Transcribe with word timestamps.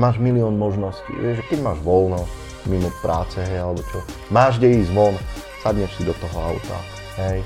máš 0.00 0.16
milión 0.16 0.56
možností, 0.56 1.12
vieš, 1.12 1.44
keď 1.52 1.60
máš 1.60 1.78
voľno, 1.84 2.24
mimo 2.64 2.88
práce, 3.04 3.36
hej, 3.36 3.60
alebo 3.60 3.84
čo, 3.92 4.00
máš 4.32 4.56
kde 4.56 4.80
ísť 4.80 4.96
von, 4.96 5.12
sadneš 5.60 5.92
si 6.00 6.08
do 6.08 6.16
toho 6.16 6.36
auta, 6.40 6.78
hej, 7.20 7.44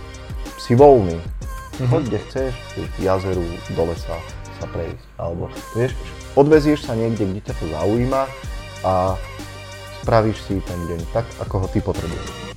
si 0.62 0.78
voľný, 0.78 1.18
mm-hmm. 1.18 1.90
choď 1.90 2.02
kde 2.06 2.18
chceš, 2.30 2.52
k 2.78 2.96
jazeru, 3.02 3.42
do 3.74 3.82
lesa 3.90 4.14
sa 4.62 4.66
prejsť, 4.70 5.02
alebo 5.18 5.50
vieš, 5.74 5.98
odvezieš 6.38 6.86
sa 6.86 6.94
niekde, 6.94 7.26
kde 7.26 7.42
ťa 7.42 7.54
to 7.58 7.66
zaujíma 7.74 8.22
a 8.86 9.18
spravíš 10.06 10.38
si 10.46 10.62
ten 10.62 10.78
deň 10.86 11.10
tak, 11.10 11.26
ako 11.42 11.54
ho 11.58 11.66
ty 11.66 11.82
potrebuješ. 11.82 12.54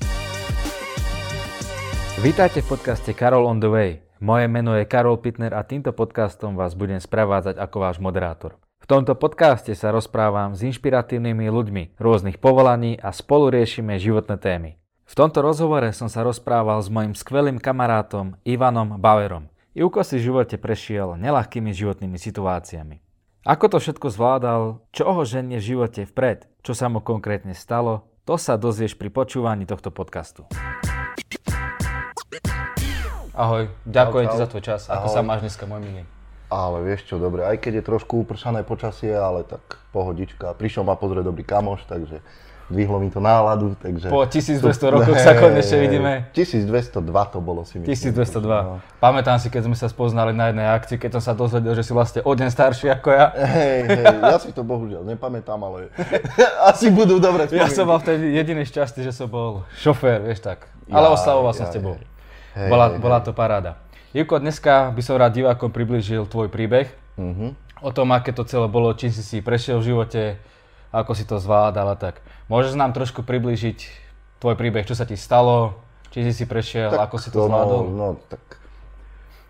Vítajte 2.22 2.62
v 2.62 2.70
podcaste 2.70 3.18
Karol 3.18 3.50
on 3.50 3.58
the 3.58 3.70
way. 3.70 3.92
Moje 4.18 4.46
meno 4.50 4.74
je 4.74 4.86
Karol 4.90 5.22
Pitner 5.22 5.54
a 5.54 5.62
týmto 5.62 5.94
podcastom 5.94 6.58
vás 6.58 6.74
budem 6.74 6.98
sprevádzať 6.98 7.62
ako 7.62 7.78
váš 7.82 7.98
moderátor. 8.02 8.58
V 8.78 8.86
tomto 8.86 9.18
podcaste 9.18 9.74
sa 9.74 9.90
rozprávam 9.90 10.54
s 10.54 10.62
inšpiratívnymi 10.62 11.50
ľuďmi 11.50 11.84
rôznych 11.98 12.38
povolaní 12.38 12.94
a 13.02 13.10
spolu 13.10 13.50
riešime 13.50 13.98
životné 13.98 14.38
témy. 14.38 14.78
V 15.08 15.14
tomto 15.18 15.42
rozhovore 15.42 15.90
som 15.96 16.12
sa 16.12 16.22
rozprával 16.22 16.78
s 16.84 16.92
mojim 16.92 17.18
skvelým 17.18 17.58
kamarátom 17.58 18.38
Ivanom 18.46 19.02
Bauerom. 19.02 19.50
Ivko 19.74 20.06
si 20.06 20.22
v 20.22 20.30
živote 20.30 20.62
prešiel 20.62 21.18
nelahkými 21.18 21.74
životnými 21.74 22.22
situáciami. 22.22 23.02
Ako 23.48 23.72
to 23.72 23.78
všetko 23.80 24.12
zvládal, 24.12 24.84
čo 24.92 25.10
ho 25.10 25.24
ženie 25.24 25.64
v 25.64 25.68
živote 25.74 26.04
vpred, 26.04 26.46
čo 26.60 26.76
sa 26.76 26.92
mu 26.92 27.00
konkrétne 27.00 27.56
stalo, 27.56 28.12
to 28.28 28.36
sa 28.36 28.60
dozvieš 28.60 29.00
pri 29.00 29.08
počúvaní 29.08 29.64
tohto 29.64 29.88
podcastu. 29.88 30.44
Ahoj, 33.32 33.72
ďakujem 33.88 34.28
ti 34.34 34.38
za 34.38 34.48
tvoj 34.52 34.64
čas. 34.66 34.92
Ako 34.92 35.08
sa 35.08 35.24
máš 35.24 35.48
dneska, 35.48 35.64
môj 35.64 35.80
milý? 35.80 36.17
Ale 36.48 36.80
vieš 36.80 37.12
čo, 37.12 37.20
dobre, 37.20 37.44
aj 37.44 37.60
keď 37.60 37.84
je 37.84 37.84
trošku 37.84 38.24
upršané 38.24 38.64
počasie, 38.64 39.12
ale 39.12 39.44
tak 39.44 39.60
pohodička. 39.92 40.56
Prišiel 40.56 40.88
ma 40.88 40.96
pozrieť 40.96 41.28
dobrý 41.28 41.44
kamoš, 41.44 41.84
takže 41.92 42.24
Dvihlo 42.68 43.00
mi 43.00 43.08
to 43.08 43.24
náladu, 43.24 43.80
takže... 43.80 44.12
Po 44.12 44.28
1200 44.28 44.60
rokoch 44.92 45.16
sa 45.16 45.40
konečne 45.40 45.88
vidíme. 45.88 46.28
1202 46.36 47.00
to 47.32 47.40
bolo 47.40 47.64
si 47.64 47.80
myslím. 47.80 48.12
1202. 48.12 48.44
No. 48.44 48.84
Pamätám 49.00 49.40
si, 49.40 49.48
keď 49.48 49.72
sme 49.72 49.76
sa 49.80 49.88
spoznali 49.88 50.36
na 50.36 50.52
jednej 50.52 50.68
akcii, 50.76 51.00
keď 51.00 51.16
som 51.16 51.32
sa 51.32 51.32
dozvedel, 51.32 51.72
že 51.80 51.88
si 51.88 51.96
vlastne 51.96 52.20
o 52.28 52.32
deň 52.36 52.52
starší 52.52 52.92
ako 52.92 53.08
ja. 53.16 53.32
Hej, 53.40 53.80
hej, 53.88 54.06
ja 54.20 54.36
si 54.44 54.52
to 54.52 54.68
bohužiaľ 54.68 55.08
nepamätám, 55.08 55.56
ale 55.64 55.88
asi 56.76 56.92
budú 56.92 57.24
dobre 57.24 57.48
spomienky. 57.48 57.64
Ja 57.64 57.72
som 57.72 57.88
mal 57.88 58.04
vtedy 58.04 58.36
jediný 58.36 58.68
šťastie, 58.68 59.00
že 59.00 59.16
som 59.16 59.32
bol 59.32 59.64
šofér, 59.80 60.28
vieš 60.28 60.44
tak. 60.44 60.68
Ale 60.92 61.08
ja, 61.08 61.12
oslavoval 61.16 61.56
ja, 61.56 61.58
som 61.64 61.66
s 61.72 61.72
tebou. 61.72 61.96
Hej, 62.52 62.68
bola, 62.68 62.86
hej, 62.92 63.00
bola 63.00 63.18
to 63.24 63.32
paráda. 63.32 63.80
Jivko, 64.18 64.42
dneska 64.42 64.90
by 64.98 65.02
som 65.06 65.22
rád 65.22 65.38
divákom 65.38 65.70
približil 65.70 66.26
tvoj 66.26 66.50
príbeh. 66.50 66.90
Uh-huh. 67.22 67.54
O 67.86 67.94
tom, 67.94 68.10
aké 68.18 68.34
to 68.34 68.42
celé 68.50 68.66
bolo, 68.66 68.90
čím 68.98 69.14
si 69.14 69.22
si 69.22 69.46
prešiel 69.46 69.78
v 69.78 69.94
živote, 69.94 70.42
ako 70.90 71.14
si 71.14 71.22
to 71.22 71.38
zvládal 71.38 71.94
a 71.94 71.94
tak. 71.94 72.26
Môžeš 72.50 72.74
nám 72.74 72.98
trošku 72.98 73.22
priblížiť 73.22 73.78
tvoj 74.42 74.58
príbeh, 74.58 74.90
čo 74.90 74.98
sa 74.98 75.06
ti 75.06 75.14
stalo, 75.14 75.78
či 76.10 76.26
si 76.26 76.34
si 76.34 76.50
prešiel, 76.50 76.98
tak 76.98 77.14
ako 77.14 77.18
si 77.22 77.30
to, 77.30 77.46
zvládol? 77.46 77.82
No, 77.94 77.94
no 77.94 78.08
tak 78.26 78.42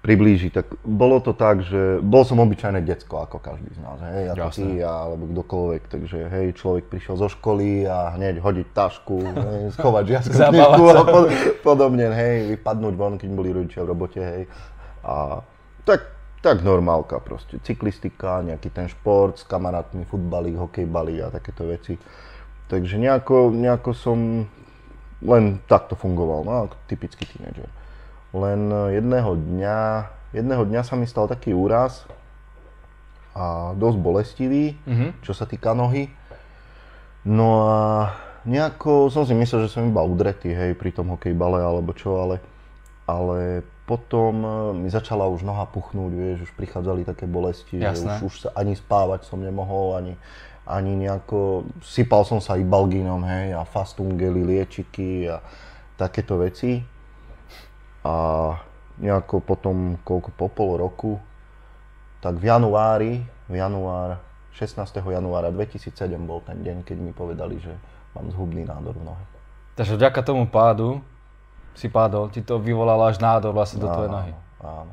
priblížiť. 0.07 0.51
Tak 0.55 0.65
bolo 0.87 1.19
to 1.19 1.35
tak, 1.35 1.67
že 1.67 1.99
bol 1.99 2.23
som 2.23 2.39
obyčajné 2.39 2.79
decko, 2.87 3.27
ako 3.27 3.43
každý 3.43 3.67
z 3.75 3.79
nás, 3.83 3.99
hej, 4.07 4.31
ako 4.31 4.47
Jasne. 4.47 4.55
ty, 4.55 4.67
alebo 4.79 5.23
kdokoľvek, 5.27 5.83
takže 5.91 6.17
hej, 6.31 6.47
človek 6.55 6.87
prišiel 6.87 7.19
zo 7.19 7.27
školy 7.27 7.83
a 7.83 8.15
hneď 8.15 8.39
hodiť 8.39 8.67
tašku, 8.71 9.19
hej, 9.19 9.61
schovať 9.75 10.03
žiaskotníku 10.07 10.83
a 10.95 11.03
pod, 11.03 11.25
podobne, 11.59 12.07
hej, 12.15 12.55
vypadnúť 12.55 12.93
von, 12.95 13.19
keď 13.19 13.29
boli 13.35 13.51
rodičia 13.51 13.83
v 13.83 13.91
robote, 13.91 14.21
hej. 14.23 14.43
A 15.03 15.43
tak 15.83 16.15
tak 16.37 16.61
normálka 16.61 17.17
proste, 17.19 17.59
cyklistika, 17.59 18.45
nejaký 18.45 18.69
ten 18.69 18.87
šport 18.87 19.41
s 19.41 19.43
kamarátmi, 19.43 20.05
futbalík, 20.05 20.55
hokejbalík 20.55 21.27
a 21.27 21.33
takéto 21.33 21.67
veci. 21.67 21.97
Takže 22.71 22.95
nejako, 22.95 23.51
nejako 23.51 23.91
som 23.91 24.45
len 25.25 25.59
takto 25.65 25.97
fungoval, 25.97 26.45
no 26.45 26.69
typický 26.85 27.25
tínedžer. 27.25 27.67
Len 28.35 28.71
jedného 28.91 29.39
dňa, 29.39 29.79
jedného 30.35 30.63
dňa 30.67 30.81
sa 30.83 30.99
mi 30.99 31.07
stal 31.07 31.31
taký 31.31 31.55
úraz 31.55 32.03
a 33.37 33.71
dosť 33.77 33.97
bolestivý, 34.01 34.73
mm-hmm. 34.73 35.21
čo 35.21 35.31
sa 35.37 35.45
týka 35.45 35.77
nohy. 35.77 36.09
No 37.27 37.67
a 37.69 37.77
nejako 38.47 39.11
som 39.13 39.27
si 39.27 39.37
myslel, 39.37 39.67
že 39.67 39.77
som 39.77 39.85
iba 39.85 40.01
udretý, 40.01 40.55
hej, 40.55 40.73
pri 40.73 40.95
tom 40.95 41.13
hokejbale 41.13 41.61
alebo 41.61 41.93
čo, 41.93 42.17
ale, 42.17 42.41
ale 43.05 43.61
potom 43.85 44.33
e, 44.41 44.49
mi 44.83 44.89
začala 44.89 45.27
už 45.29 45.43
noha 45.43 45.67
puchnúť, 45.67 46.11
vieš, 46.15 46.37
už 46.49 46.51
prichádzali 46.55 47.03
také 47.05 47.29
bolesti, 47.29 47.77
Jasné. 47.77 48.19
že 48.19 48.25
už, 48.25 48.31
už 48.31 48.33
sa 48.47 48.49
ani 48.55 48.73
spávať 48.73 49.27
som 49.29 49.43
nemohol, 49.43 49.99
ani, 49.99 50.13
ani 50.65 50.95
nejako, 50.95 51.67
sypal 51.83 52.23
som 52.23 52.39
sa 52.39 52.57
ibalginom, 52.57 53.21
hej, 53.27 53.53
a 53.53 53.67
fastungely, 53.67 54.43
liečiky 54.43 55.29
a 55.29 55.43
takéto 55.99 56.41
veci. 56.41 56.96
A 58.07 58.13
nejako 59.03 59.43
potom, 59.43 59.99
koľko, 60.07 60.31
po 60.31 60.47
pol 60.47 60.79
roku, 60.79 61.19
tak 62.23 62.39
v 62.39 62.47
januári, 62.47 63.13
v 63.51 63.55
január, 63.59 64.23
16. 64.55 64.79
januára 65.03 65.51
2007 65.51 65.91
bol 66.23 66.39
ten 66.39 66.63
deň, 66.63 66.87
keď 66.87 66.97
mi 66.97 67.11
povedali, 67.11 67.59
že 67.59 67.75
mám 68.15 68.31
zhubný 68.31 68.63
nádor 68.63 68.95
v 68.95 69.11
nohe. 69.11 69.23
Takže 69.75 69.99
vďaka 69.99 70.23
tomu 70.23 70.47
pádu 70.47 71.03
si 71.77 71.85
padol, 71.91 72.33
ti 72.33 72.41
to 72.41 72.57
vyvolalo 72.57 73.05
až 73.05 73.21
nádor 73.21 73.53
vlastne 73.53 73.83
do 73.83 73.91
tvojej 73.91 74.09
nohy. 74.09 74.33
Áno. 74.63 74.89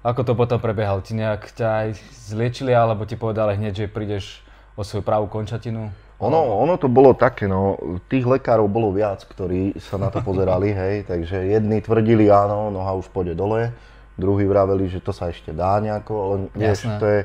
Ako 0.00 0.24
to 0.24 0.32
potom 0.32 0.56
prebiehalo? 0.56 1.04
Ti 1.04 1.12
nejak 1.12 1.52
ťa 1.52 1.68
aj 1.68 1.88
zliečili, 2.32 2.72
alebo 2.72 3.04
ti 3.04 3.20
povedali 3.20 3.60
hneď, 3.60 3.84
že 3.84 3.92
prídeš 3.92 4.40
o 4.74 4.82
svoju 4.82 5.04
pravú 5.04 5.28
končatinu? 5.28 5.92
Ono, 6.22 6.38
ono 6.62 6.78
to 6.78 6.86
bolo 6.86 7.18
také, 7.18 7.50
no, 7.50 7.74
tých 8.06 8.22
lekárov 8.22 8.70
bolo 8.70 8.94
viac, 8.94 9.26
ktorí 9.26 9.74
sa 9.82 9.98
na 9.98 10.06
to 10.06 10.22
pozerali, 10.28 10.70
hej, 10.70 11.10
takže 11.10 11.34
jedni 11.50 11.82
tvrdili, 11.82 12.30
áno, 12.30 12.70
noha 12.70 12.94
už 12.94 13.10
pôjde 13.10 13.34
dole, 13.34 13.74
druhí 14.14 14.46
vraveli, 14.46 14.86
že 14.86 15.02
to 15.02 15.10
sa 15.10 15.34
ešte 15.34 15.50
dá 15.50 15.82
nejako, 15.82 16.12
ale 16.14 16.34
vieš, 16.54 16.86
to 17.02 17.06
je, 17.10 17.20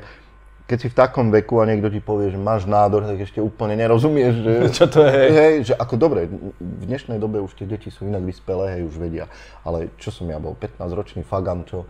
keď 0.66 0.78
si 0.82 0.88
v 0.90 0.98
takom 0.98 1.30
veku 1.30 1.62
a 1.62 1.68
niekto 1.70 1.88
ti 1.94 2.02
povie, 2.02 2.34
že 2.34 2.40
máš 2.42 2.66
nádor, 2.66 3.06
tak 3.06 3.22
ešte 3.22 3.38
úplne 3.38 3.78
nerozumieš, 3.78 4.34
že... 4.42 4.52
Čo 4.82 4.86
to 4.90 5.00
je? 5.06 5.22
Hej, 5.30 5.54
že 5.70 5.74
ako 5.78 5.94
dobre, 5.94 6.26
v 6.58 6.84
dnešnej 6.90 7.22
dobe 7.22 7.38
už 7.38 7.54
tie 7.54 7.70
deti 7.70 7.94
sú 7.94 8.02
inak 8.02 8.26
vyspelé, 8.26 8.76
hej, 8.76 8.90
už 8.90 8.98
vedia. 8.98 9.30
Ale 9.62 9.94
čo 10.02 10.10
som 10.10 10.26
ja 10.26 10.42
bol, 10.42 10.58
15-ročný 10.58 11.22
fagan, 11.22 11.62
čo 11.70 11.86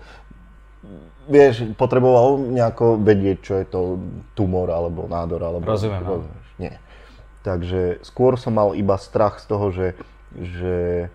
vieš, 1.26 1.74
potreboval 1.74 2.38
nejako 2.38 3.02
vedieť, 3.02 3.38
čo 3.42 3.52
je 3.58 3.66
to 3.66 3.80
tumor 4.38 4.70
alebo 4.70 5.10
nádor, 5.10 5.42
alebo... 5.42 5.64
Rozumiem, 5.66 6.02
no. 6.04 6.22
Nie. 6.58 6.78
Takže 7.48 8.04
skôr 8.04 8.36
som 8.36 8.52
mal 8.52 8.76
iba 8.76 9.00
strach 9.00 9.40
z 9.40 9.48
toho, 9.48 9.72
že, 9.72 9.96
že, 10.36 11.08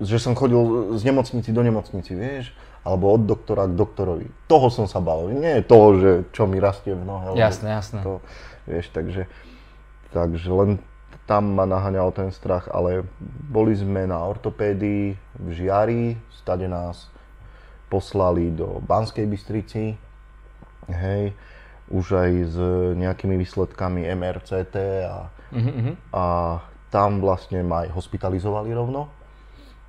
že 0.00 0.16
som 0.16 0.32
chodil 0.32 0.96
z 0.96 1.04
nemocnici 1.04 1.52
do 1.52 1.60
nemocnici, 1.60 2.16
vieš, 2.16 2.56
alebo 2.80 3.12
od 3.12 3.28
doktora 3.28 3.68
k 3.68 3.76
doktorovi. 3.76 4.32
Toho 4.48 4.72
som 4.72 4.88
sa 4.88 5.04
bal, 5.04 5.28
nie 5.28 5.60
toho, 5.60 5.88
že 6.00 6.10
čo 6.32 6.48
mi 6.48 6.56
rastie 6.56 6.96
v 6.96 7.04
nohe. 7.04 7.36
Jasné, 7.36 7.76
jasné. 7.76 8.00
To, 8.00 8.24
vieš, 8.64 8.88
takže, 8.96 9.28
takže 10.16 10.48
len 10.48 10.80
tam 11.28 11.52
ma 11.52 11.68
naháňal 11.68 12.16
ten 12.16 12.32
strach, 12.32 12.70
ale 12.72 13.04
boli 13.52 13.76
sme 13.76 14.08
na 14.08 14.16
ortopédii 14.24 15.20
v 15.36 15.48
Žiari, 15.52 16.16
stade 16.32 16.64
nás 16.64 17.12
poslali 17.92 18.54
do 18.54 18.80
Banskej 18.80 19.26
Bystrici, 19.28 20.00
hej, 20.88 21.34
už 21.92 22.06
aj 22.18 22.30
s 22.50 22.56
nejakými 22.98 23.38
výsledkami 23.38 24.06
MRCT 24.10 24.76
a, 25.06 25.30
mm-hmm. 25.54 25.92
a 26.10 26.24
tam 26.90 27.22
vlastne 27.22 27.62
ma 27.62 27.86
aj 27.86 27.94
hospitalizovali 27.94 28.74
rovno 28.74 29.16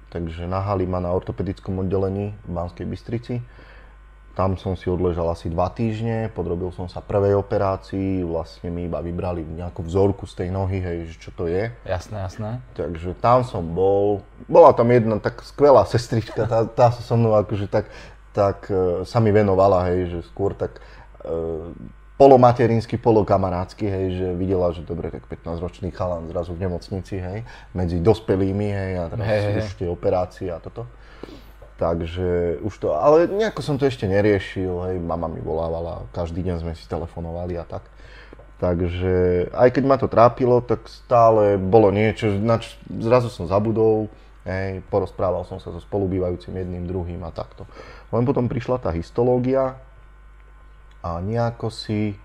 takže 0.09 0.47
nahali 0.47 0.87
ma 0.87 1.03
na 1.03 1.11
ortopedickom 1.11 1.83
oddelení 1.83 2.33
v 2.47 2.49
Banskej 2.51 2.87
Bystrici. 2.87 3.35
Tam 4.37 4.53
som 4.53 4.77
si 4.77 4.85
odležal 4.85 5.25
asi 5.33 5.49
dva 5.49 5.65
týždne, 5.73 6.29
podrobil 6.29 6.69
som 6.69 6.85
sa 6.85 7.01
prvej 7.01 7.33
operácii, 7.41 8.21
vlastne 8.21 8.69
mi 8.69 8.85
iba 8.85 9.01
vybrali 9.01 9.41
nejakú 9.41 9.81
vzorku 9.81 10.29
z 10.29 10.45
tej 10.45 10.49
nohy, 10.53 10.77
hej, 10.77 11.09
že 11.09 11.15
čo 11.17 11.31
to 11.33 11.49
je. 11.49 11.73
Jasné, 11.89 12.21
jasné. 12.21 12.61
Takže 12.77 13.17
tam 13.17 13.41
som 13.41 13.65
bol, 13.65 14.21
bola 14.45 14.77
tam 14.77 14.93
jedna 14.93 15.17
tak 15.17 15.41
skvelá 15.41 15.89
sestrička, 15.89 16.45
tá, 16.45 16.69
tá 16.69 16.93
sa 16.93 17.01
so 17.01 17.17
mnou 17.17 17.33
akože 17.33 17.65
tak, 17.65 17.89
tak 18.29 18.69
uh, 18.69 19.01
sa 19.09 19.17
mi 19.17 19.33
venovala, 19.33 19.89
hej, 19.89 20.13
že 20.13 20.19
skôr 20.29 20.53
tak 20.53 20.85
uh, 21.27 21.69
polomaterinský, 22.17 22.97
polokamarátsky, 22.97 23.85
hej, 23.85 24.05
že 24.17 24.27
videla, 24.33 24.73
že 24.73 24.81
dobre, 24.81 25.13
tak 25.13 25.29
15-ročný 25.29 25.93
chalan 25.93 26.25
zrazu 26.33 26.57
v 26.57 26.65
nemocnici, 26.65 27.21
hej, 27.21 27.45
medzi 27.77 28.01
dospelými, 28.01 28.67
hej, 28.73 28.91
a 28.97 29.03
teraz 29.13 29.25
hey, 29.29 29.61
už 29.61 29.69
tie 29.77 29.87
operácie 29.87 30.49
a 30.49 30.57
toto. 30.57 30.89
Takže 31.77 32.57
už 32.65 32.73
to, 32.81 32.97
ale 32.97 33.29
nejako 33.29 33.61
som 33.61 33.77
to 33.77 33.85
ešte 33.85 34.09
neriešil, 34.09 34.89
hej, 34.89 34.97
mama 34.97 35.29
mi 35.29 35.45
volávala, 35.45 36.09
každý 36.09 36.41
deň 36.41 36.65
sme 36.65 36.73
si 36.73 36.89
telefonovali 36.89 37.53
a 37.61 37.65
tak. 37.69 37.85
Takže 38.57 39.47
aj 39.53 39.69
keď 39.77 39.83
ma 39.85 40.01
to 40.01 40.09
trápilo, 40.09 40.65
tak 40.65 40.89
stále 40.89 41.61
bolo 41.61 41.93
niečo, 41.93 42.33
nač, 42.41 42.81
zrazu 42.89 43.29
som 43.29 43.45
zabudol, 43.45 44.09
hej, 44.41 44.81
porozprával 44.89 45.45
som 45.45 45.61
sa 45.61 45.69
so 45.69 45.77
spolubývajúcim 45.77 46.49
jedným, 46.49 46.89
druhým 46.89 47.21
a 47.21 47.29
takto. 47.29 47.69
Len 48.09 48.25
potom 48.25 48.49
prišla 48.49 48.81
tá 48.81 48.89
histológia, 48.89 49.77
a 51.03 51.21
nejako 51.21 51.67
si 51.69 52.17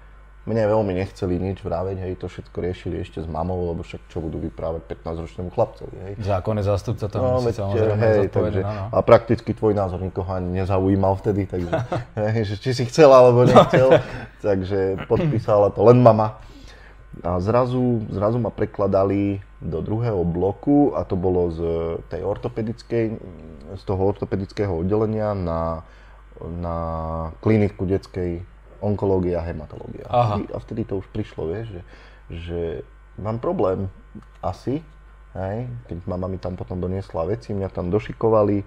mne 0.43 0.67
veľmi 0.67 0.99
nechceli 0.99 1.39
nič 1.39 1.63
vraveť, 1.63 2.03
hej, 2.03 2.19
to 2.19 2.27
všetko 2.27 2.57
riešili 2.59 2.99
ešte 2.99 3.23
s 3.23 3.31
mamou, 3.31 3.71
lebo 3.71 3.87
však 3.87 4.11
čo 4.11 4.19
budú 4.19 4.43
vyprávať 4.43 4.91
15-ročnému 4.91 5.55
chlapcovi, 5.55 5.97
hej. 6.03 6.13
Zákonný 6.19 6.67
zástupca 6.67 7.07
tam 7.07 7.23
No, 7.23 7.39
veď, 7.39 7.63
samozrejme 7.63 8.03
hej, 8.03 8.27
takže, 8.27 8.61
áno. 8.67 8.91
a 8.91 8.99
prakticky 9.07 9.55
tvoj 9.55 9.79
názor 9.79 10.03
nikoho 10.03 10.27
ani 10.27 10.59
nezaujímal 10.59 11.15
vtedy, 11.23 11.47
takže 11.47 11.71
hej, 12.35 12.43
že 12.43 12.57
či 12.59 12.71
si 12.75 12.85
chcel 12.91 13.15
alebo 13.15 13.47
nechcel, 13.47 14.03
takže 14.43 15.07
podpísala 15.07 15.71
to 15.71 15.87
len 15.87 16.03
mama. 16.03 16.43
A 17.23 17.39
zrazu, 17.39 18.03
zrazu 18.11 18.41
ma 18.43 18.51
prekladali 18.51 19.45
do 19.63 19.79
druhého 19.79 20.27
bloku 20.27 20.97
a 20.97 21.07
to 21.07 21.15
bolo 21.15 21.55
z 21.55 21.61
tej 22.11 22.25
ortopedickej, 22.25 23.05
z 23.79 23.83
toho 23.85 24.03
ortopedického 24.11 24.75
oddelenia 24.75 25.37
na, 25.37 25.87
na 26.41 26.77
kliniku 27.45 27.87
detskej 27.87 28.43
onkológia 28.83 29.41
a 29.41 29.47
hematológia. 29.47 30.05
Aha. 30.11 30.43
A 30.43 30.59
vtedy 30.59 30.83
to 30.83 30.99
už 30.99 31.07
prišlo, 31.15 31.49
vieš, 31.49 31.71
že, 31.71 31.83
že 32.29 32.61
mám 33.23 33.39
problém 33.39 33.87
asi, 34.43 34.83
hej, 35.39 35.71
keď 35.89 35.97
mama 36.05 36.27
mi 36.27 36.37
tam 36.37 36.59
potom 36.59 36.83
doniesla 36.83 37.25
veci, 37.31 37.55
mňa 37.55 37.71
tam 37.71 37.89
došikovali, 37.89 38.67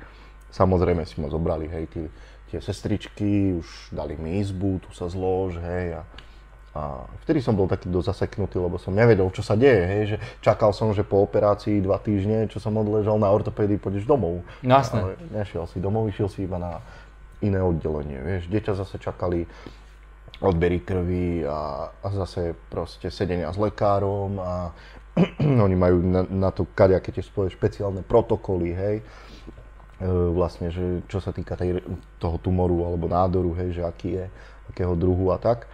samozrejme 0.49 1.03
si 1.03 1.19
ma 1.19 1.27
zobrali, 1.27 1.67
hej, 1.67 1.85
tí, 1.91 2.01
tie 2.49 2.59
sestričky, 2.63 3.59
už 3.59 3.91
dali 3.91 4.15
mi 4.15 4.39
izbu, 4.39 4.79
tu 4.81 4.89
sa 4.95 5.11
zlož, 5.11 5.59
hej, 5.59 5.99
a, 5.99 6.01
a 6.75 6.81
vtedy 7.27 7.43
som 7.43 7.53
bol 7.53 7.67
taký 7.67 7.91
dosť 7.91 8.07
zaseknutý, 8.15 8.57
lebo 8.57 8.79
som 8.79 8.95
nevedel, 8.95 9.27
čo 9.35 9.43
sa 9.43 9.59
deje, 9.59 9.83
hej, 9.83 10.03
že 10.15 10.17
čakal 10.39 10.71
som, 10.71 10.95
že 10.95 11.03
po 11.03 11.21
operácii 11.21 11.83
dva 11.83 11.99
týždne, 11.99 12.47
čo 12.47 12.63
som 12.63 12.73
odležal 12.79 13.19
na 13.19 13.29
ortopédii, 13.29 13.77
pôjdeš 13.77 14.07
domov. 14.07 14.41
No. 14.63 14.79
Ale 14.79 15.19
nešiel 15.35 15.67
si 15.67 15.83
domov, 15.83 16.07
išiel 16.07 16.31
si 16.31 16.47
iba 16.47 16.57
na 16.57 16.79
iné 17.43 17.59
oddelenie, 17.59 18.17
vieš, 18.23 18.47
dieťa 18.47 18.73
zase 18.79 18.95
čakali 18.97 19.45
odbery 20.43 20.83
krvi 20.83 21.47
a, 21.47 21.87
a 21.91 22.07
zase 22.11 22.51
proste 22.67 23.07
sedenia 23.07 23.51
s 23.51 23.57
lekárom 23.59 24.35
a 24.39 24.75
oni 25.65 25.75
majú 25.75 26.03
na, 26.03 26.21
na 26.27 26.49
to 26.51 26.67
kadejaké 26.75 27.15
tie 27.15 27.23
svoje 27.23 27.55
špeciálne 27.55 28.03
protokoly, 28.03 28.75
hej. 28.75 28.97
E, 28.99 30.07
vlastne, 30.35 30.67
že 30.67 31.07
čo 31.07 31.23
sa 31.23 31.31
týka 31.31 31.55
tej, 31.55 31.79
toho 32.19 32.35
tumoru 32.43 32.83
alebo 32.83 33.07
nádoru, 33.07 33.55
hej, 33.55 33.79
že 33.79 33.83
aký 33.87 34.09
je, 34.19 34.25
akého 34.75 34.91
druhu 34.99 35.31
a 35.31 35.39
tak. 35.39 35.71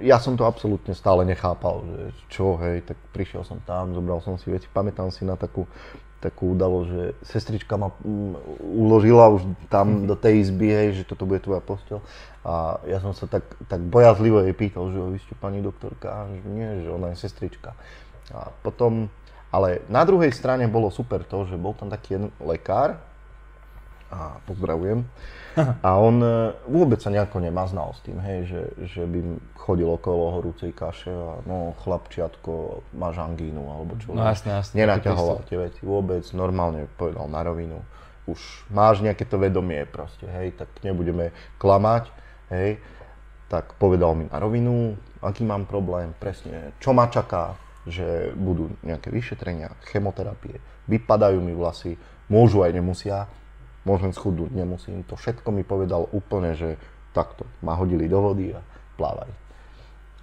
Ja 0.00 0.22
som 0.22 0.38
to 0.38 0.46
absolútne 0.46 0.94
stále 0.94 1.26
nechápal, 1.26 1.82
že 1.82 2.04
čo, 2.30 2.54
hej, 2.62 2.86
tak 2.86 2.96
prišiel 3.10 3.42
som 3.42 3.58
tam, 3.66 3.90
zobral 3.90 4.22
som 4.22 4.38
si 4.38 4.54
veci, 4.54 4.70
pamätám 4.70 5.10
si 5.10 5.26
na 5.26 5.34
takú, 5.34 5.66
takú 6.20 6.52
udalosť, 6.52 6.88
že 6.88 7.04
sestrička 7.24 7.80
ma 7.80 7.90
mm, 8.04 8.60
uložila 8.60 9.32
už 9.32 9.48
tam 9.72 10.04
do 10.04 10.12
tej 10.12 10.44
izby, 10.44 10.68
hej, 10.68 10.88
že 11.02 11.08
toto 11.08 11.24
bude 11.24 11.40
tvoja 11.40 11.64
posteľ. 11.64 11.98
A 12.44 12.80
ja 12.88 13.00
som 13.00 13.16
sa 13.16 13.24
tak, 13.24 13.44
tak 13.68 13.80
bojazlivo 13.80 14.44
jej 14.44 14.52
pýtal, 14.52 14.92
že 14.92 15.00
vy 15.00 15.18
ste 15.20 15.34
pani 15.36 15.64
doktorka, 15.64 16.08
a 16.08 16.20
že 16.28 16.44
nie, 16.44 16.84
že 16.84 16.88
ona 16.92 17.12
je 17.12 17.20
sestrička. 17.20 17.72
A 18.36 18.52
potom, 18.60 19.08
ale 19.48 19.80
na 19.88 20.04
druhej 20.04 20.32
strane 20.32 20.68
bolo 20.68 20.92
super 20.92 21.24
to, 21.24 21.48
že 21.48 21.56
bol 21.56 21.72
tam 21.72 21.88
taký 21.88 22.20
jeden 22.20 22.28
lekár, 22.40 23.00
a 24.10 24.42
pozdravujem, 24.44 25.06
a 25.58 25.98
on 25.98 26.22
e, 26.22 26.54
vôbec 26.70 27.02
sa 27.02 27.10
nejako 27.10 27.42
nemaznal 27.42 27.90
s 27.90 28.00
tým, 28.06 28.22
hej, 28.22 28.46
že, 28.46 28.62
že 28.86 29.02
by 29.02 29.18
chodil 29.58 29.90
okolo 29.90 30.38
horúcej 30.38 30.70
kaše 30.70 31.10
a 31.10 31.42
no 31.42 31.74
chlapčiatko, 31.82 32.82
máš 32.94 33.18
angínu 33.18 33.58
alebo 33.58 33.98
čo. 33.98 34.14
No 34.14 34.22
jasné, 34.22 34.62
jasné. 34.62 34.86
Nenaťahoval 34.86 35.42
tie 35.50 35.58
veci 35.58 35.82
vôbec, 35.82 36.22
normálne 36.38 36.86
povedal 36.94 37.26
na 37.26 37.42
rovinu. 37.42 37.82
Už 38.30 38.38
máš 38.70 39.02
nejaké 39.02 39.26
to 39.26 39.42
vedomie 39.42 39.82
proste, 39.90 40.30
hej, 40.30 40.54
tak 40.54 40.70
nebudeme 40.86 41.34
klamať, 41.58 42.14
hej. 42.54 42.78
Tak 43.50 43.74
povedal 43.82 44.14
mi 44.14 44.30
na 44.30 44.38
rovinu, 44.38 44.94
aký 45.18 45.42
mám 45.42 45.66
problém, 45.66 46.14
presne, 46.14 46.78
čo 46.78 46.94
ma 46.94 47.10
čaká, 47.10 47.58
že 47.90 48.30
budú 48.38 48.70
nejaké 48.86 49.10
vyšetrenia, 49.10 49.74
chemoterapie, 49.90 50.62
vypadajú 50.86 51.42
mi 51.42 51.50
vlasy, 51.58 51.98
môžu 52.30 52.62
aj 52.62 52.70
nemusia, 52.70 53.26
môžem 53.84 54.12
schudnúť, 54.12 54.52
nemusím. 54.52 55.02
To 55.08 55.16
všetko 55.16 55.48
mi 55.54 55.64
povedal 55.64 56.08
úplne, 56.12 56.52
že 56.52 56.76
takto, 57.16 57.48
ma 57.64 57.74
hodili 57.74 58.06
do 58.06 58.20
vody 58.20 58.54
a 58.54 58.60
plávaj. 59.00 59.30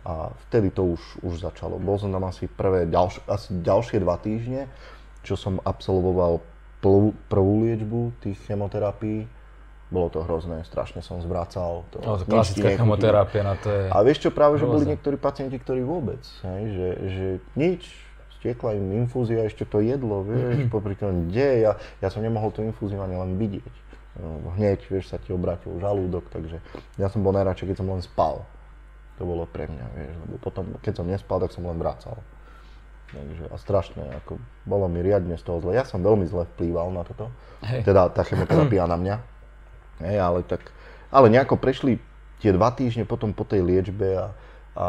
A 0.07 0.31
vtedy 0.48 0.71
to 0.71 0.95
už, 0.95 1.01
už 1.19 1.44
začalo. 1.44 1.81
Bol 1.81 2.00
som 2.00 2.13
tam 2.13 2.24
asi 2.24 2.48
prvé, 2.48 2.88
ďalš, 2.88 3.27
asi 3.27 3.59
ďalšie 3.59 3.98
dva 4.00 4.15
týždne, 4.15 4.71
čo 5.19 5.36
som 5.36 5.59
absolvoval 5.68 6.39
prvú, 6.80 7.12
prvú 7.27 7.68
liečbu 7.68 8.15
tých 8.24 8.39
chemoterapií. 8.48 9.27
Bolo 9.88 10.07
to 10.12 10.24
hrozné, 10.24 10.63
strašne 10.68 11.04
som 11.04 11.19
zvracal. 11.19 11.88
To, 11.92 11.98
No, 12.04 12.19
to 12.19 12.27
klasická 12.27 12.75
chemoterapia, 12.75 13.44
na 13.44 13.56
to 13.59 13.68
je... 13.71 13.83
A 13.92 14.00
vieš 14.04 14.27
čo, 14.27 14.30
práve, 14.31 14.59
že 14.59 14.68
boli 14.68 14.88
niektorí 14.88 15.15
pacienti, 15.15 15.59
ktorí 15.59 15.83
vôbec, 15.83 16.19
hej, 16.44 16.63
že, 16.71 16.88
že 17.07 17.27
nič, 17.56 18.06
stiekla 18.48 18.80
im 18.80 19.04
infúzia, 19.04 19.44
ešte 19.44 19.68
to 19.68 19.84
jedlo, 19.84 20.24
vieš, 20.24 20.72
popri 20.72 20.96
tom 20.96 21.28
kde, 21.28 21.68
ja, 21.68 21.76
ja 22.00 22.08
som 22.08 22.24
nemohol 22.24 22.56
tú 22.56 22.64
infúziu 22.64 23.04
ani 23.04 23.20
len 23.20 23.36
vidieť. 23.36 23.76
No, 24.24 24.56
Hneď, 24.56 24.88
vieš, 24.88 25.12
sa 25.12 25.20
ti 25.20 25.36
obratil 25.36 25.76
žalúdok, 25.84 26.32
takže 26.32 26.64
ja 26.96 27.12
som 27.12 27.28
bol 27.28 27.36
najradšej, 27.36 27.76
keď 27.76 27.78
som 27.84 27.92
len 27.92 28.00
spal. 28.00 28.48
To 29.20 29.28
bolo 29.28 29.44
pre 29.44 29.68
mňa, 29.68 29.86
vieš, 30.00 30.14
lebo 30.24 30.36
potom, 30.40 30.64
keď 30.80 30.94
som 30.96 31.06
nespal, 31.12 31.44
tak 31.44 31.52
som 31.52 31.68
len 31.68 31.76
vracal. 31.76 32.16
Takže, 33.12 33.52
a 33.52 33.56
strašné, 33.60 34.04
ako, 34.24 34.40
bolo 34.64 34.88
mi 34.88 35.04
riadne 35.04 35.36
z 35.36 35.44
toho 35.44 35.60
zle. 35.60 35.76
Ja 35.76 35.84
som 35.84 36.00
veľmi 36.00 36.24
zle 36.24 36.48
vplýval 36.56 36.88
na 36.96 37.04
toto, 37.04 37.28
Hej. 37.68 37.84
teda 37.84 38.16
tá 38.16 38.24
chemoterapia 38.24 38.88
na 38.88 38.96
mňa. 38.96 39.16
Hej, 40.08 40.18
ale 40.24 40.40
tak, 40.48 40.72
ale 41.12 41.28
nejako 41.28 41.60
prešli 41.60 42.00
tie 42.40 42.56
dva 42.56 42.72
týždne 42.72 43.04
potom 43.04 43.36
po 43.36 43.44
tej 43.44 43.60
liečbe 43.60 44.08
a, 44.16 44.26
a 44.78 44.88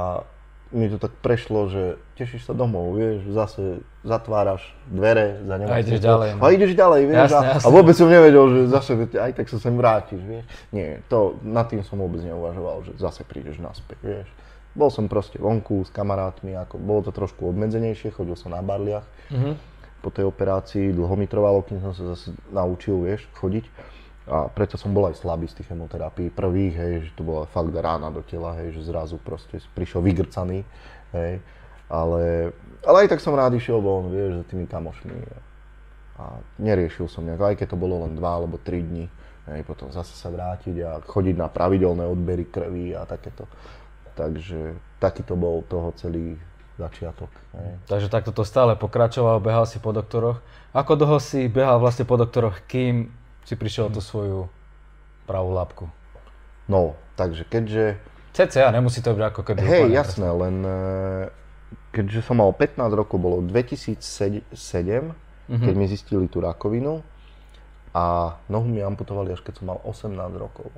mi 0.71 0.87
to 0.87 0.99
tak 0.99 1.17
prešlo, 1.19 1.67
že 1.67 1.83
tešíš 2.15 2.45
sa 2.45 2.53
domov, 2.53 2.93
vieš, 2.93 3.25
zase 3.27 3.81
zatváraš 4.03 4.61
dvere 4.85 5.41
za 5.43 5.55
nemocnicu. 5.57 5.81
ideš 5.87 6.01
ďalej, 6.01 6.29
no. 6.31 6.41
A 6.41 6.47
ideš 6.51 6.73
ďalej, 6.73 7.01
vieš, 7.05 7.19
Jasné, 7.25 7.37
a, 7.39 7.45
jasné. 7.51 7.65
a 7.65 7.69
vôbec 7.71 7.95
som 7.95 8.07
nevedel, 8.07 8.45
že 8.47 8.61
zase 8.69 8.91
aj 9.11 9.33
tak 9.33 9.47
sa 9.47 9.57
sem 9.57 9.75
vrátiš, 9.75 10.21
vieš. 10.21 10.45
Nie, 10.69 11.01
to, 11.07 11.19
nad 11.41 11.67
tým 11.67 11.81
som 11.83 11.97
vôbec 11.97 12.21
neuvažoval, 12.21 12.85
že 12.85 12.93
zase 12.97 13.23
prídeš 13.23 13.57
naspäť, 13.57 13.99
vieš. 14.01 14.29
Bol 14.71 14.89
som 14.89 15.07
proste 15.07 15.37
vonku 15.37 15.83
s 15.83 15.91
kamarátmi, 15.91 16.53
ako, 16.55 16.77
bolo 16.77 17.01
to 17.01 17.11
trošku 17.11 17.49
obmedzenejšie, 17.49 18.11
chodil 18.11 18.35
som 18.35 18.51
na 18.51 18.61
barliach 18.61 19.09
Mhm. 19.29 19.57
po 19.99 20.09
tej 20.09 20.25
operácii, 20.25 20.91
dlho 20.91 21.15
mi 21.15 21.25
trvalo, 21.25 21.59
kým 21.61 21.81
som 21.81 21.91
sa 21.91 22.13
zase 22.13 22.31
naučil, 22.49 23.03
vieš, 23.03 23.27
chodiť. 23.35 23.65
A 24.29 24.53
preto 24.53 24.77
som 24.77 24.93
bol 24.93 25.09
aj 25.09 25.25
slabý 25.25 25.49
z 25.49 25.57
tých 25.57 25.73
chemoterapií 25.73 26.29
prvých, 26.29 26.75
hej, 26.77 26.93
že 27.09 27.13
to 27.17 27.25
bola 27.25 27.49
fakt 27.49 27.73
rána 27.73 28.13
do 28.13 28.21
tela, 28.21 28.53
hej, 28.61 28.77
že 28.77 28.93
zrazu 28.93 29.17
proste 29.17 29.57
prišiel 29.73 30.05
vygrcaný, 30.05 30.69
hej. 31.17 31.41
Ale, 31.89 32.53
ale 32.85 32.97
aj 33.09 33.17
tak 33.17 33.25
som 33.25 33.33
rád 33.33 33.57
išiel 33.57 33.81
von, 33.81 34.13
vieš, 34.13 34.45
za 34.45 34.53
tými 34.53 34.69
kamošmi. 34.69 35.17
A 36.21 36.45
neriešil 36.61 37.09
som 37.09 37.25
nejak, 37.25 37.41
aj 37.41 37.57
keď 37.65 37.73
to 37.73 37.79
bolo 37.81 38.05
len 38.05 38.13
2 38.13 38.21
alebo 38.21 38.61
3 38.61 38.85
dní, 38.85 39.09
hej, 39.49 39.61
potom 39.65 39.89
zase 39.89 40.13
sa 40.13 40.29
vrátiť 40.29 40.77
a 40.85 41.01
chodiť 41.01 41.35
na 41.41 41.49
pravidelné 41.49 42.05
odbery 42.05 42.45
krvi 42.53 42.93
a 42.93 43.09
takéto. 43.09 43.49
Takže 44.13 44.77
taký 45.01 45.25
to 45.25 45.41
bol 45.41 45.65
toho 45.65 45.97
celý 45.97 46.37
začiatok. 46.79 47.31
Hej. 47.59 47.71
Takže 47.91 48.09
takto 48.13 48.31
to 48.31 48.47
stále 48.47 48.79
pokračoval, 48.79 49.43
behal 49.43 49.67
si 49.67 49.83
po 49.83 49.91
doktoroch. 49.91 50.39
Ako 50.77 50.95
dlho 50.95 51.19
si 51.19 51.51
behal 51.51 51.83
vlastne 51.83 52.07
po 52.07 52.15
doktoroch, 52.15 52.63
kým 52.71 53.11
si 53.49 53.55
prišiel 53.55 53.89
tú 53.89 53.99
svoju 53.99 54.53
pravú 55.25 55.51
labku? 55.51 55.89
No, 56.65 56.93
takže 57.15 57.43
keďže 57.43 57.97
CCA, 58.31 58.69
nemusí 58.69 59.01
to 59.01 59.11
byť 59.11 59.25
ako 59.27 59.41
keby 59.43 59.59
Hej, 59.59 59.89
jasné, 59.91 60.29
len 60.29 60.57
eh, 60.61 61.25
keďže 61.91 62.21
som 62.23 62.37
mal 62.37 62.53
15 62.53 62.77
rokov, 62.93 63.17
bolo 63.17 63.41
2007, 63.41 63.97
Mhm. 65.49 65.65
keď 65.65 65.75
mi 65.75 65.87
zistili 65.87 66.29
tú 66.29 66.39
rakovinu 66.39 67.01
a 67.91 68.05
nohu 68.47 68.69
mi 68.69 68.85
amputovali 68.85 69.33
až 69.33 69.41
keď 69.41 69.55
som 69.57 69.67
mal 69.67 69.81
18 69.81 70.37
rokov. 70.37 70.69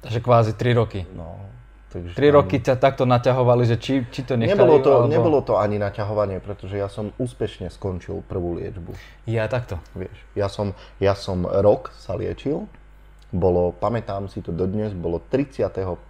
Takže 0.00 0.22
kvázi 0.22 0.54
3 0.54 0.72
roky. 0.72 1.02
No, 1.10 1.42
takže 1.92 2.16
3 2.16 2.32
roky 2.32 2.56
ťa 2.58 2.80
takto 2.80 3.04
naťahovali, 3.04 3.68
že 3.68 3.76
či, 3.76 4.08
či 4.08 4.24
to 4.24 4.34
nechali, 4.34 4.56
Nebolo 4.56 4.80
to, 4.80 4.90
alebo... 4.96 5.12
nebolo 5.12 5.38
to 5.44 5.54
ani 5.60 5.76
naťahovanie, 5.76 6.40
pretože 6.40 6.74
ja 6.74 6.88
som 6.88 7.12
úspešne 7.20 7.68
skončil 7.68 8.24
prvú 8.24 8.56
liečbu. 8.56 8.96
Ja 9.28 9.44
takto. 9.46 9.76
Vieš, 9.92 10.16
ja 10.32 10.48
som, 10.48 10.72
ja 10.96 11.12
som 11.12 11.44
rok 11.44 11.92
sa 12.00 12.16
liečil, 12.16 12.64
bolo, 13.28 13.72
pamätám 13.72 14.28
si 14.28 14.40
to 14.40 14.48
dodnes, 14.50 14.92
bolo 14.92 15.20
31. 15.20 16.00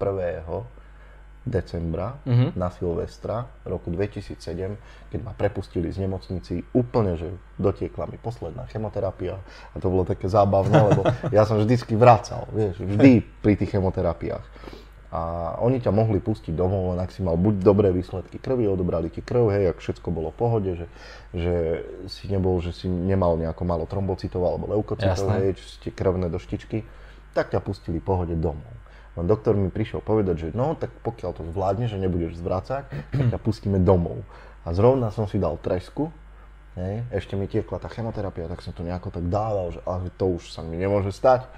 decembra 1.42 2.22
Mhm. 2.22 2.54
na 2.54 2.70
Silvestra 2.70 3.50
roku 3.66 3.90
2007, 3.90 4.78
keď 5.10 5.20
ma 5.22 5.34
prepustili 5.34 5.90
z 5.90 5.98
nemocnici, 5.98 6.62
úplne, 6.70 7.18
že 7.18 7.34
dotiekla 7.58 8.06
mi 8.06 8.14
posledná 8.14 8.70
chemoterapia 8.70 9.42
a 9.74 9.76
to 9.82 9.90
bolo 9.90 10.06
také 10.06 10.30
zábavné, 10.30 10.78
lebo 10.94 11.02
ja 11.34 11.42
som 11.42 11.58
vždycky 11.58 11.98
vracal, 11.98 12.46
vieš, 12.54 12.78
vždy 12.78 13.26
pri 13.42 13.58
tých 13.58 13.74
chemoterapiách. 13.74 14.46
A 15.12 15.54
oni 15.60 15.76
ťa 15.76 15.92
mohli 15.92 16.24
pustiť 16.24 16.56
domov, 16.56 16.96
len 16.96 16.98
ak 17.04 17.12
si 17.12 17.20
mal 17.20 17.36
buď 17.36 17.60
dobré 17.60 17.92
výsledky 17.92 18.40
krvi, 18.40 18.64
odobrali 18.64 19.12
ti 19.12 19.20
krv, 19.20 19.52
hej, 19.52 19.76
ak 19.76 19.84
všetko 19.84 20.08
bolo 20.08 20.32
v 20.32 20.38
pohode, 20.40 20.70
že, 20.72 20.86
že 21.36 21.54
si 22.08 22.32
nebol, 22.32 22.56
že 22.64 22.72
si 22.72 22.88
nemal 22.88 23.36
nejako 23.36 23.62
málo 23.68 23.84
trombocitov 23.84 24.40
alebo 24.40 24.72
leukocitov, 24.72 25.12
Jasné. 25.12 25.52
hej, 25.52 25.60
či 25.84 25.92
krvné 25.92 26.32
doštičky, 26.32 26.80
tak 27.36 27.52
ťa 27.52 27.60
pustili 27.60 28.00
v 28.00 28.08
pohode 28.08 28.32
domov. 28.40 28.72
Len 29.12 29.28
doktor 29.28 29.52
mi 29.52 29.68
prišiel 29.68 30.00
povedať, 30.00 30.48
že 30.48 30.56
no, 30.56 30.72
tak 30.80 30.88
pokiaľ 31.04 31.30
to 31.36 31.44
zvládne, 31.52 31.92
že 31.92 32.00
nebudeš 32.00 32.40
zvracať, 32.40 32.88
tak 33.12 33.26
ťa 33.36 33.38
pustíme 33.44 33.76
domov. 33.84 34.24
A 34.64 34.72
zrovna 34.72 35.12
som 35.12 35.28
si 35.28 35.36
dal 35.36 35.60
tresku, 35.60 36.08
hej, 36.80 37.04
ešte 37.12 37.36
mi 37.36 37.44
tiekla 37.52 37.76
tá 37.76 37.92
chemoterapia, 37.92 38.48
tak 38.48 38.64
som 38.64 38.72
to 38.72 38.80
nejako 38.80 39.12
tak 39.12 39.28
dával, 39.28 39.76
že 39.76 39.84
ale 39.84 40.08
to 40.16 40.40
už 40.40 40.48
sa 40.56 40.64
mi 40.64 40.80
nemôže 40.80 41.12
stať. 41.12 41.52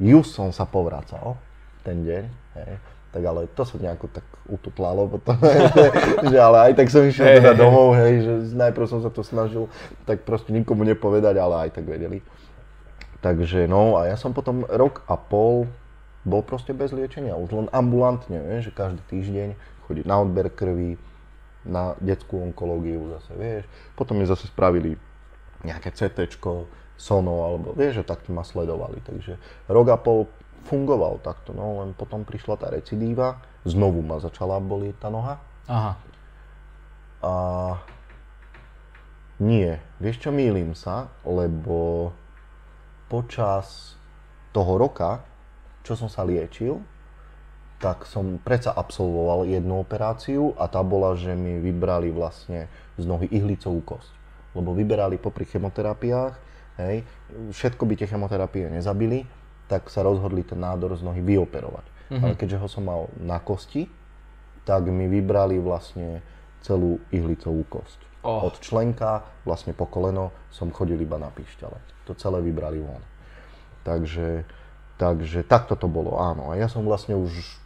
Ju 0.00 0.24
som 0.24 0.48
sa 0.48 0.64
povracal 0.64 1.36
ten 1.86 2.02
deň, 2.02 2.24
hej, 2.58 2.72
tak 3.14 3.22
ale 3.22 3.46
to 3.54 3.62
sa 3.62 3.78
nejako 3.78 4.10
tak 4.10 4.26
ututlalo 4.50 5.06
potom, 5.06 5.38
že 6.34 6.38
ale 6.42 6.70
aj 6.70 6.72
tak 6.74 6.90
som 6.90 7.06
išiel 7.06 7.26
hey, 7.30 7.38
teda 7.38 7.54
hey, 7.54 7.60
domov, 7.62 7.94
hej, 7.94 8.14
že 8.26 8.32
najprv 8.58 8.86
som 8.90 9.00
sa 9.06 9.10
to 9.14 9.22
snažil 9.22 9.70
tak 10.02 10.26
proste 10.26 10.50
nikomu 10.50 10.82
nepovedať, 10.82 11.38
ale 11.38 11.70
aj 11.70 11.78
tak 11.78 11.86
vedeli. 11.86 12.18
Takže 13.22 13.70
no 13.70 13.96
a 13.96 14.10
ja 14.10 14.18
som 14.18 14.34
potom 14.34 14.66
rok 14.66 15.06
a 15.06 15.14
pol 15.14 15.70
bol 16.26 16.42
proste 16.42 16.74
bez 16.74 16.90
liečenia, 16.90 17.38
už 17.38 17.54
len 17.54 17.68
ambulantne, 17.70 18.42
vieš, 18.42 18.68
že 18.68 18.72
každý 18.74 19.02
týždeň 19.06 19.48
chodiť 19.86 20.04
na 20.10 20.16
odber 20.18 20.50
krvi, 20.50 20.98
na 21.62 21.94
detskú 22.02 22.42
onkológiu 22.42 23.06
zase, 23.14 23.32
vieš. 23.38 23.64
Potom 23.94 24.18
mi 24.18 24.26
zase 24.26 24.50
spravili 24.50 24.98
nejaké 25.62 25.94
CT, 25.94 26.26
sono, 26.96 27.44
alebo 27.44 27.76
vieš, 27.76 28.02
že 28.02 28.08
takto 28.08 28.32
ma 28.32 28.42
sledovali. 28.42 29.04
Takže 29.04 29.38
rok 29.70 29.86
a 29.92 29.98
pol 30.00 30.26
fungoval 30.66 31.22
takto, 31.22 31.54
no 31.54 31.80
len 31.80 31.94
potom 31.94 32.26
prišla 32.26 32.58
tá 32.58 32.66
recidíva, 32.68 33.38
znovu 33.62 34.02
ma 34.02 34.18
začala 34.18 34.58
bolieť 34.58 35.06
tá 35.06 35.08
noha. 35.08 35.38
Aha. 35.70 35.92
A 37.22 37.32
nie, 39.38 39.78
vieš 40.02 40.26
čo, 40.26 40.30
mýlim 40.34 40.74
sa, 40.74 41.08
lebo 41.22 42.10
počas 43.06 43.94
toho 44.50 44.74
roka 44.80 45.22
čo 45.86 45.94
som 45.94 46.10
sa 46.10 46.26
liečil, 46.26 46.82
tak 47.78 48.10
som 48.10 48.42
predsa 48.42 48.74
absolvoval 48.74 49.46
jednu 49.46 49.78
operáciu 49.78 50.58
a 50.58 50.66
tá 50.66 50.82
bola, 50.82 51.14
že 51.14 51.38
mi 51.38 51.62
vybrali 51.62 52.10
vlastne 52.10 52.66
z 52.98 53.06
nohy 53.06 53.30
ihlicovú 53.30 53.86
kosť. 53.86 54.10
Lebo 54.58 54.74
vyberali 54.74 55.22
popri 55.22 55.46
chemoterapiách, 55.46 56.34
hej, 56.82 57.06
všetko 57.54 57.86
by 57.86 57.94
tie 57.94 58.10
chemoterapie 58.10 58.66
nezabili, 58.66 59.22
tak 59.66 59.90
sa 59.90 60.06
rozhodli 60.06 60.46
ten 60.46 60.62
nádor 60.62 60.94
z 60.94 61.02
nohy 61.02 61.22
vyoperovať. 61.22 61.86
Mm-hmm. 61.86 62.22
Ale 62.22 62.34
keďže 62.38 62.60
ho 62.62 62.68
som 62.70 62.86
mal 62.86 63.10
na 63.18 63.42
kosti, 63.42 63.90
tak 64.62 64.86
mi 64.90 65.10
vybrali 65.10 65.58
vlastne 65.58 66.22
celú 66.62 67.02
ihlicovú 67.10 67.66
kosť. 67.66 68.00
Oh. 68.26 68.46
Od 68.46 68.58
členka 68.58 69.22
vlastne 69.46 69.70
po 69.70 69.86
koleno 69.86 70.34
som 70.50 70.74
chodil 70.74 70.98
iba 70.98 71.18
na 71.18 71.30
píšťale. 71.30 72.08
To 72.10 72.14
celé 72.18 72.42
vybrali 72.42 72.82
von. 72.82 73.02
Takže 73.86 74.42
Takže 74.96 75.44
takto 75.44 75.76
to 75.76 75.86
bolo, 75.92 76.16
áno. 76.16 76.52
A 76.52 76.56
ja 76.56 76.72
som 76.72 76.80
vlastne 76.88 77.12
už 77.12 77.60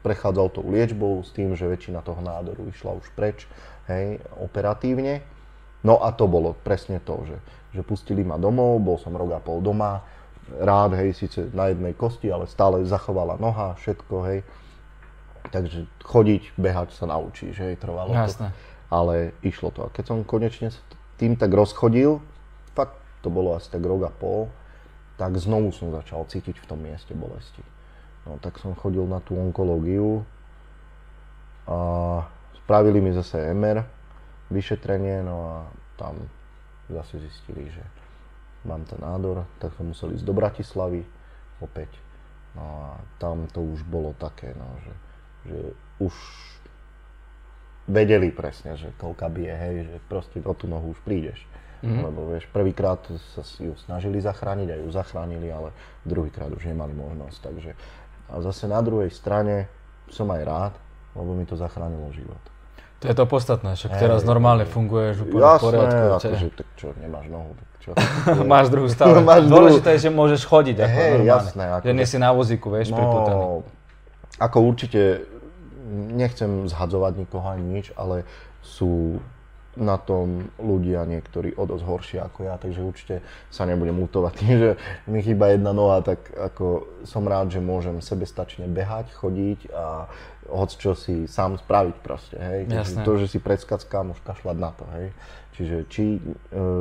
prechádzal 0.00 0.48
tou 0.48 0.64
liečbou 0.64 1.20
s 1.20 1.28
tým, 1.36 1.52
že 1.52 1.68
väčšina 1.68 2.00
toho 2.00 2.24
nádoru 2.24 2.72
išla 2.72 2.96
už 2.96 3.12
preč, 3.12 3.44
hej, 3.84 4.16
operatívne. 4.40 5.20
No 5.84 6.00
a 6.00 6.08
to 6.16 6.24
bolo 6.24 6.56
presne 6.56 6.96
to, 7.04 7.20
že, 7.28 7.36
že 7.76 7.84
pustili 7.84 8.24
ma 8.24 8.40
domov, 8.40 8.80
bol 8.80 8.96
som 8.96 9.12
rok 9.12 9.36
a 9.36 9.44
pol 9.44 9.60
doma, 9.60 10.00
rád, 10.58 10.98
hej, 10.98 11.14
síce 11.14 11.46
na 11.54 11.70
jednej 11.70 11.94
kosti, 11.94 12.26
ale 12.32 12.50
stále 12.50 12.82
zachovala 12.82 13.38
noha, 13.38 13.78
všetko, 13.78 14.14
hej. 14.26 14.38
Takže 15.50 15.86
chodiť, 16.04 16.58
behať 16.58 16.98
sa 16.98 17.06
naučíš, 17.06 17.54
hej, 17.60 17.74
trvalo 17.78 18.12
Jasné. 18.12 18.50
to. 18.50 18.56
Ale 18.90 19.14
išlo 19.46 19.70
to. 19.70 19.86
A 19.86 19.92
keď 19.94 20.04
som 20.10 20.26
konečne 20.26 20.74
s 20.74 20.78
tým 21.16 21.38
tak 21.38 21.54
rozchodil, 21.54 22.18
fakt 22.74 22.98
to 23.22 23.30
bolo 23.30 23.54
asi 23.54 23.70
tak 23.70 23.84
rok 23.86 24.08
a 24.08 24.12
pol, 24.12 24.50
tak 25.20 25.36
znovu 25.36 25.70
som 25.70 25.92
začal 25.92 26.24
cítiť 26.24 26.58
v 26.58 26.66
tom 26.66 26.80
mieste 26.80 27.12
bolesti. 27.12 27.62
No 28.24 28.40
tak 28.40 28.56
som 28.58 28.72
chodil 28.72 29.04
na 29.04 29.20
tú 29.20 29.36
onkológiu 29.36 30.24
a 31.68 31.78
spravili 32.64 32.98
mi 33.04 33.12
zase 33.12 33.52
MR, 33.52 33.84
vyšetrenie, 34.50 35.22
no 35.22 35.36
a 35.44 35.54
tam 36.00 36.18
zase 36.90 37.20
zistili, 37.22 37.70
že 37.70 37.84
mám 38.64 38.84
ten 38.84 39.00
nádor, 39.00 39.48
tak 39.62 39.72
som 39.76 39.88
musel 39.88 40.12
ísť 40.12 40.24
do 40.24 40.34
Bratislavy 40.36 41.02
opäť. 41.60 41.90
No 42.56 42.64
a 42.64 42.86
tam 43.22 43.46
to 43.48 43.62
už 43.62 43.86
bolo 43.86 44.12
také, 44.18 44.52
no, 44.58 44.68
že, 44.82 44.94
že 45.46 45.58
už 46.02 46.14
vedeli 47.90 48.30
presne, 48.34 48.74
že 48.74 48.90
koľka 48.98 49.30
bije, 49.30 49.54
hej, 49.54 49.74
že 49.86 49.96
proste 50.06 50.38
o 50.42 50.54
tú 50.54 50.66
nohu 50.66 50.94
už 50.94 51.00
prídeš. 51.02 51.42
Mm-hmm. 51.80 52.02
Lebo 52.04 52.20
vieš, 52.28 52.44
prvýkrát 52.52 53.00
sa 53.32 53.42
ju 53.56 53.72
snažili 53.80 54.20
zachrániť 54.20 54.68
a 54.68 54.80
ju 54.84 54.88
zachránili, 54.92 55.48
ale 55.48 55.72
druhýkrát 56.04 56.52
už 56.52 56.68
nemali 56.68 56.92
možnosť. 56.92 57.38
Takže 57.40 57.72
a 58.30 58.34
zase 58.44 58.68
na 58.70 58.78
druhej 58.84 59.10
strane 59.10 59.66
som 60.12 60.28
aj 60.30 60.42
rád, 60.44 60.74
lebo 61.16 61.34
mi 61.34 61.48
to 61.48 61.56
zachránilo 61.56 62.12
život. 62.12 62.38
To 63.00 63.08
je 63.08 63.16
to 63.16 63.24
podstatné, 63.24 63.80
však 63.80 63.96
teraz 63.96 64.28
normálne 64.28 64.68
funguješ 64.68 65.24
úplne 65.24 65.40
Jasné, 65.40 65.56
v 65.56 65.64
poriadku. 65.64 66.04
akože, 66.20 66.48
tak 66.52 66.68
čo, 66.76 66.86
nemáš 67.00 67.26
nohu, 67.32 67.56
tak 67.56 67.69
čo? 67.82 67.90
máš 68.52 68.68
druhú 68.68 68.88
stále. 68.88 69.20
máš 69.30 69.48
Dôležité 69.48 69.96
je, 69.96 70.08
že 70.08 70.10
môžeš 70.12 70.40
chodiť 70.44 70.76
ako 70.84 70.98
hey, 70.98 71.10
normálne. 71.16 71.28
Jasné, 71.28 71.64
ako, 71.72 71.84
že 71.84 71.92
nie 71.96 72.06
si 72.06 72.18
na 72.20 72.30
vozíku, 72.30 72.66
vieš, 72.68 72.88
no, 72.92 72.96
priputaný. 73.00 73.44
Ako 74.40 74.56
určite, 74.64 75.00
nechcem 76.14 76.70
zhadzovať 76.70 77.12
nikoho 77.26 77.46
ani 77.50 77.64
nič, 77.80 77.86
ale 77.96 78.24
sú 78.60 79.20
na 79.78 79.94
tom 79.96 80.50
ľudia 80.58 81.06
niektorí 81.06 81.54
o 81.54 81.62
dosť 81.62 81.84
horšie 81.86 82.18
ako 82.18 82.38
ja, 82.42 82.58
takže 82.58 82.82
určite 82.82 83.16
sa 83.54 83.62
nebudem 83.64 83.94
mutovať 83.94 84.32
tým, 84.34 84.54
že 84.58 84.70
mi 85.06 85.22
chýba 85.22 85.54
jedna 85.54 85.70
noha, 85.70 86.02
tak 86.02 86.26
ako 86.34 86.90
som 87.06 87.22
rád, 87.22 87.54
že 87.54 87.62
môžem 87.62 88.02
sebestačne 88.02 88.66
behať, 88.66 89.14
chodiť 89.14 89.70
a 89.70 90.10
hoď 90.50 90.70
čo 90.74 90.92
si 90.98 91.30
sám 91.30 91.54
spraviť 91.62 91.96
proste, 92.02 92.36
hej. 92.36 92.66
Jasné. 92.66 93.06
To, 93.06 93.14
že 93.14 93.30
si 93.30 93.38
predskackám, 93.38 94.10
už 94.10 94.20
kašľať 94.26 94.56
na 94.58 94.70
to, 94.74 94.84
hej. 94.98 95.06
Čiže 95.54 95.76
či 95.86 96.04
e, 96.18 96.20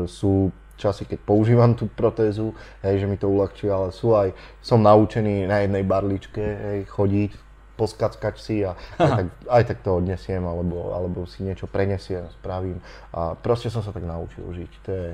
sú 0.10 0.50
časy, 0.80 1.04
keď 1.04 1.20
používam 1.28 1.76
tú 1.76 1.92
protézu, 1.92 2.56
hej, 2.80 3.04
že 3.04 3.06
mi 3.12 3.20
to 3.20 3.28
uľahčuje, 3.28 3.68
ale 3.68 3.92
sú 3.92 4.16
aj, 4.16 4.32
som 4.64 4.80
naučený 4.80 5.46
na 5.46 5.68
jednej 5.68 5.84
barličke, 5.84 6.40
hej, 6.42 6.80
chodiť, 6.88 7.32
poskackať 7.76 8.36
si 8.40 8.64
a 8.64 8.76
aj 9.00 9.12
tak, 9.12 9.28
aj 9.48 9.64
tak 9.68 9.78
to 9.84 9.90
odnesiem, 10.00 10.44
alebo, 10.44 10.96
alebo 10.96 11.28
si 11.28 11.44
niečo 11.44 11.68
prenesiem, 11.68 12.28
spravím. 12.40 12.80
A 13.12 13.36
proste 13.36 13.68
som 13.68 13.84
sa 13.84 13.92
tak 13.92 14.08
naučil 14.08 14.48
žiť. 14.48 14.72
To 14.88 14.92
je, 14.92 15.10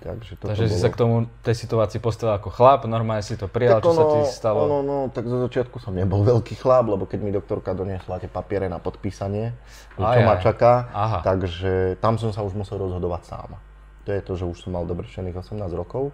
Takže, 0.00 0.40
toto 0.40 0.48
Takže 0.48 0.64
bolo... 0.64 0.72
si 0.72 0.78
sa 0.80 0.88
k 0.88 0.96
tomu 0.96 1.16
tej 1.44 1.56
situácii 1.60 2.00
postavil 2.00 2.40
ako 2.40 2.48
chlap, 2.48 2.88
normálne 2.88 3.20
si 3.20 3.36
to 3.36 3.52
prijal, 3.52 3.84
tak 3.84 3.84
čo 3.84 3.92
ono, 3.92 4.00
sa 4.00 4.04
ti 4.08 4.20
stalo? 4.32 4.60
No, 4.64 4.80
no, 4.80 4.98
tak 5.12 5.28
zo 5.28 5.44
začiatku 5.44 5.76
som 5.76 5.92
nebol 5.92 6.24
veľký 6.24 6.56
chlap, 6.56 6.88
lebo 6.88 7.04
keď 7.04 7.20
mi 7.20 7.28
doktorka 7.28 7.76
doniesla 7.76 8.16
tie 8.16 8.32
papiere 8.32 8.72
na 8.72 8.80
podpísanie, 8.80 9.52
Aj, 10.00 10.16
čo 10.16 10.20
ma 10.24 10.40
čaká, 10.40 10.88
Aha. 10.96 11.18
takže 11.20 12.00
tam 12.00 12.16
som 12.16 12.32
sa 12.32 12.40
už 12.40 12.56
musel 12.56 12.80
rozhodovať 12.80 13.22
sám. 13.28 13.60
To 14.04 14.10
je 14.12 14.22
to, 14.24 14.32
že 14.36 14.48
už 14.48 14.58
som 14.64 14.76
mal 14.76 14.88
dovršených 14.88 15.36
18 15.36 15.60
rokov 15.76 16.12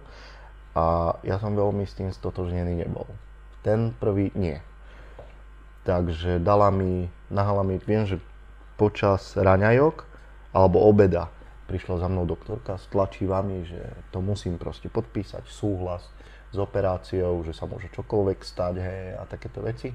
a 0.77 1.17
ja 1.25 1.41
som 1.41 1.57
veľmi 1.57 1.87
s 1.87 1.97
tým 1.97 2.13
stotožnený 2.13 2.85
nebol. 2.85 3.07
Ten 3.65 3.95
prvý 3.95 4.29
nie. 4.37 4.61
Takže 5.87 6.43
dala 6.43 6.67
mi, 6.69 7.07
nahala 7.31 7.63
mi, 7.63 7.79
viem, 7.79 8.03
že 8.03 8.19
počas 8.75 9.33
raňajok 9.39 10.05
alebo 10.51 10.83
obeda 10.83 11.31
prišla 11.67 11.99
za 11.99 12.07
mnou 12.07 12.23
doktorka 12.23 12.79
s 12.79 12.87
tlačivami, 12.91 13.67
že 13.67 13.81
to 14.11 14.23
musím 14.23 14.55
proste 14.55 14.87
podpísať 14.87 15.43
súhlas 15.51 16.07
s 16.51 16.57
operáciou, 16.57 17.43
že 17.43 17.51
sa 17.51 17.67
môže 17.67 17.91
čokoľvek 17.91 18.39
stať 18.39 18.75
hej, 18.79 19.03
a 19.19 19.23
takéto 19.27 19.59
veci. 19.59 19.91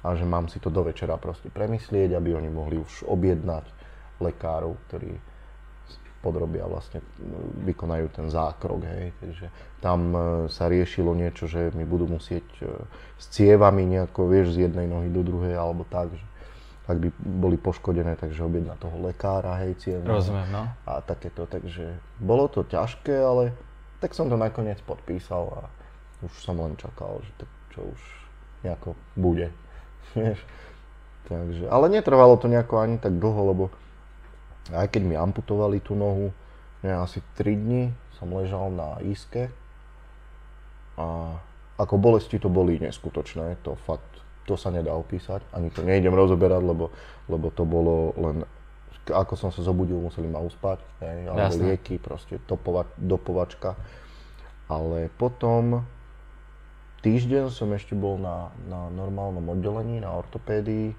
A 0.00 0.16
že 0.16 0.24
mám 0.24 0.48
si 0.48 0.62
to 0.62 0.72
do 0.72 0.86
večera 0.86 1.20
proste 1.20 1.52
premyslieť, 1.52 2.16
aby 2.16 2.32
oni 2.32 2.48
mohli 2.48 2.80
už 2.80 3.04
objednať 3.04 3.66
lekárov, 4.22 4.78
ktorí 4.88 5.12
podrobia 6.20 6.68
vlastne, 6.68 7.00
vykonajú 7.64 8.12
ten 8.12 8.28
zákrok, 8.28 8.84
hej, 8.84 9.16
takže 9.24 9.46
tam 9.80 9.98
e, 10.12 10.18
sa 10.52 10.68
riešilo 10.68 11.16
niečo, 11.16 11.48
že 11.48 11.72
mi 11.72 11.88
budú 11.88 12.04
musieť 12.12 12.44
e, 12.60 12.68
s 13.16 13.24
cievami 13.32 13.88
nejako, 13.88 14.28
vieš, 14.28 14.52
z 14.52 14.68
jednej 14.68 14.84
nohy 14.84 15.08
do 15.08 15.24
druhej, 15.24 15.56
alebo 15.56 15.88
tak, 15.88 16.12
že 16.12 16.24
ak 16.90 16.96
by 17.00 17.08
boli 17.22 17.56
poškodené, 17.56 18.20
takže 18.20 18.44
objedna 18.44 18.76
toho 18.76 19.00
lekára, 19.00 19.56
hej, 19.64 19.80
cievne. 19.80 20.10
Rozumiem, 20.10 20.48
no. 20.52 20.68
A 20.84 21.00
takéto, 21.00 21.48
takže 21.48 21.96
bolo 22.20 22.50
to 22.52 22.68
ťažké, 22.68 23.16
ale 23.16 23.56
tak 24.04 24.12
som 24.12 24.28
to 24.28 24.36
nakoniec 24.36 24.80
podpísal 24.84 25.48
a 25.56 25.60
už 26.20 26.32
som 26.36 26.60
len 26.60 26.76
čakal, 26.76 27.24
že 27.24 27.32
tak 27.40 27.50
čo 27.72 27.80
už 27.86 28.00
nejako 28.60 28.92
bude, 29.16 29.48
vieš. 30.18 30.40
Takže, 31.30 31.70
ale 31.70 31.86
netrvalo 31.88 32.34
to 32.36 32.50
nejako 32.50 32.82
ani 32.82 32.98
tak 32.98 33.14
dlho, 33.16 33.54
lebo 33.54 33.64
aj 34.74 34.88
keď 34.90 35.02
mi 35.04 35.16
amputovali 35.18 35.82
tú 35.82 35.98
nohu, 35.98 36.30
ne, 36.82 36.90
asi 36.94 37.20
3 37.36 37.56
dní 37.56 37.82
som 38.16 38.30
ležal 38.32 38.70
na 38.72 39.00
iske 39.04 39.48
a 41.00 41.36
ako 41.80 41.96
bolesti 41.96 42.36
to 42.36 42.52
boli 42.52 42.76
neskutočné, 42.76 43.56
to 43.64 43.72
fakt, 43.88 44.04
to 44.44 44.54
sa 44.60 44.68
nedá 44.68 44.92
opísať, 44.92 45.40
ani 45.56 45.72
to 45.72 45.80
nejdem 45.80 46.12
rozoberať, 46.12 46.60
lebo, 46.60 46.92
lebo 47.32 47.48
to 47.48 47.64
bolo 47.64 48.12
len, 48.20 48.44
ako 49.08 49.32
som 49.32 49.48
sa 49.48 49.64
zobudil, 49.64 49.96
museli 49.96 50.28
ma 50.28 50.44
uspať, 50.44 50.84
hej, 51.00 51.32
alebo 51.32 51.40
Jasne. 51.40 51.64
lieky, 51.72 51.96
proste 51.96 52.36
topova, 52.44 52.84
dopovačka. 53.00 53.80
Ale 54.68 55.08
potom 55.16 55.88
týždeň 57.00 57.48
som 57.48 57.72
ešte 57.72 57.96
bol 57.96 58.20
na, 58.20 58.52
na 58.68 58.92
normálnom 58.92 59.42
oddelení, 59.48 60.04
na 60.04 60.12
ortopédii, 60.12 60.92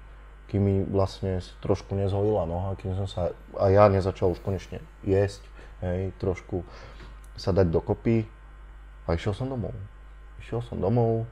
kým 0.48 0.60
mi 0.62 0.76
vlastne 0.84 1.40
trošku 1.64 1.96
nezhojila 1.96 2.44
noha, 2.44 2.78
kým 2.80 2.96
som 2.96 3.08
sa, 3.08 3.32
a 3.56 3.64
ja 3.68 3.88
nezačal 3.88 4.32
už 4.32 4.40
konečne 4.44 4.82
jesť, 5.06 5.44
hej, 5.84 6.12
trošku 6.20 6.66
sa 7.36 7.50
dať 7.50 7.72
dokopy 7.72 8.28
a 9.08 9.16
išiel 9.16 9.32
som 9.32 9.48
domov. 9.48 9.72
Išiel 10.42 10.60
som 10.62 10.78
domov, 10.82 11.24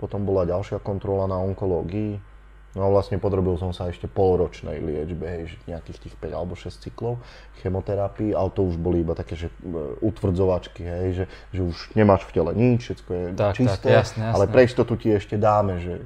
potom 0.00 0.24
bola 0.24 0.48
ďalšia 0.48 0.80
kontrola 0.80 1.28
na 1.28 1.38
onkológii, 1.38 2.32
No 2.72 2.88
a 2.88 2.88
vlastne 2.88 3.20
podrobil 3.20 3.52
som 3.60 3.76
sa 3.76 3.92
ešte 3.92 4.08
polročnej 4.08 4.80
liečbe, 4.80 5.24
hej, 5.28 5.60
nejakých 5.68 6.08
tých 6.08 6.14
5 6.16 6.32
alebo 6.32 6.56
6 6.56 6.72
cyklov 6.88 7.20
chemoterapii, 7.60 8.32
ale 8.32 8.48
to 8.48 8.64
už 8.64 8.80
boli 8.80 9.04
iba 9.04 9.12
také, 9.12 9.36
že 9.36 9.52
e, 9.52 10.00
utvrdzovačky, 10.00 10.80
hej, 10.80 11.08
že, 11.12 11.24
že 11.52 11.60
už 11.68 11.92
nemáš 11.92 12.24
v 12.24 12.32
tele 12.32 12.50
nič, 12.56 12.80
všetko 12.88 13.10
je 13.12 13.24
tak, 13.36 13.52
čisté, 13.60 13.92
tak, 13.92 13.92
jasne, 13.92 14.24
jasne. 14.24 14.32
ale 14.32 14.44
pre 14.48 14.64
istotu 14.64 14.96
ti 14.96 15.12
ešte 15.12 15.36
dáme, 15.36 15.84
že... 15.84 16.00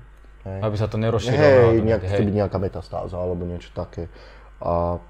Hej, 0.47 0.61
Aby 0.63 0.77
sa 0.79 0.87
to 0.87 0.97
nerozširovalo. 1.03 1.75
Hej, 1.75 1.83
nejak, 1.83 2.03
hej. 2.07 2.19
byť 2.23 2.37
nejaká 2.39 2.59
metastáza 2.63 3.19
alebo 3.19 3.43
niečo 3.43 3.75
také. 3.75 4.07
A 4.63 5.03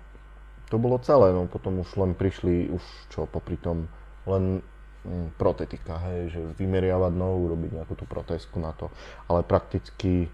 to 0.72 0.80
bolo 0.80 0.96
celé, 1.04 1.30
no 1.30 1.44
potom 1.44 1.84
už 1.84 1.92
len 2.00 2.16
prišli, 2.16 2.72
už 2.72 2.82
čo 3.12 3.28
popri 3.28 3.60
tom, 3.60 3.86
len 4.24 4.64
hm, 5.04 5.36
protetika, 5.36 6.00
hej, 6.08 6.32
že 6.32 6.40
vymeriavať 6.56 7.12
nohu, 7.12 7.52
robiť 7.52 7.70
nejakú 7.76 7.94
tú 7.94 8.08
protezku 8.08 8.56
na 8.58 8.72
to, 8.72 8.88
ale 9.28 9.44
prakticky 9.44 10.32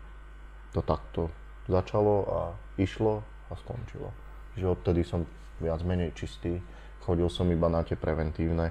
to 0.73 0.81
takto 0.81 1.29
začalo 1.67 2.15
a 2.31 2.41
išlo 2.79 3.27
a 3.51 3.59
skončilo. 3.59 4.15
Že 4.55 4.79
odtedy 4.79 5.03
som 5.03 5.27
viac 5.61 5.83
menej 5.83 6.15
čistý. 6.15 6.63
Chodil 7.03 7.27
som 7.27 7.51
iba 7.51 7.67
na 7.67 7.83
tie 7.83 7.99
preventívne 7.99 8.71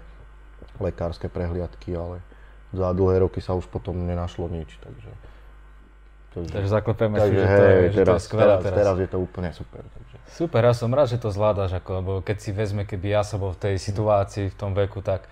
lekárske 0.79 1.27
prehliadky, 1.27 1.93
ale 1.93 2.23
za 2.71 2.95
dlhé 2.95 3.27
roky 3.27 3.43
sa 3.43 3.53
už 3.53 3.67
potom 3.67 4.07
nenašlo 4.07 4.47
nič, 4.47 4.79
takže... 4.79 5.11
Takže, 6.31 6.47
takže 6.47 6.69
zaklepeme 6.71 7.19
takže, 7.19 7.27
si, 7.27 7.35
že, 7.35 7.43
to, 7.43 7.63
hej, 7.63 7.83
že 7.91 7.99
teraz, 7.99 8.07
to 8.07 8.15
je 8.15 8.23
skvelé 8.23 8.53
teraz. 8.63 8.77
Teraz 8.79 8.95
je 9.03 9.09
to 9.11 9.17
úplne 9.19 9.49
super. 9.51 9.83
Takže. 9.83 10.15
Super, 10.31 10.61
ja 10.63 10.71
som 10.71 10.87
rád, 10.87 11.11
že 11.11 11.19
to 11.19 11.27
zvládaš, 11.27 11.75
ako, 11.75 11.89
lebo 11.99 12.11
keď 12.23 12.37
si 12.39 12.55
vezme, 12.55 12.87
keby 12.87 13.19
ja 13.19 13.21
som 13.27 13.43
bol 13.43 13.51
v 13.51 13.59
tej 13.67 13.75
situácii, 13.75 14.47
v 14.47 14.55
tom 14.55 14.71
veku, 14.71 15.03
tak 15.03 15.27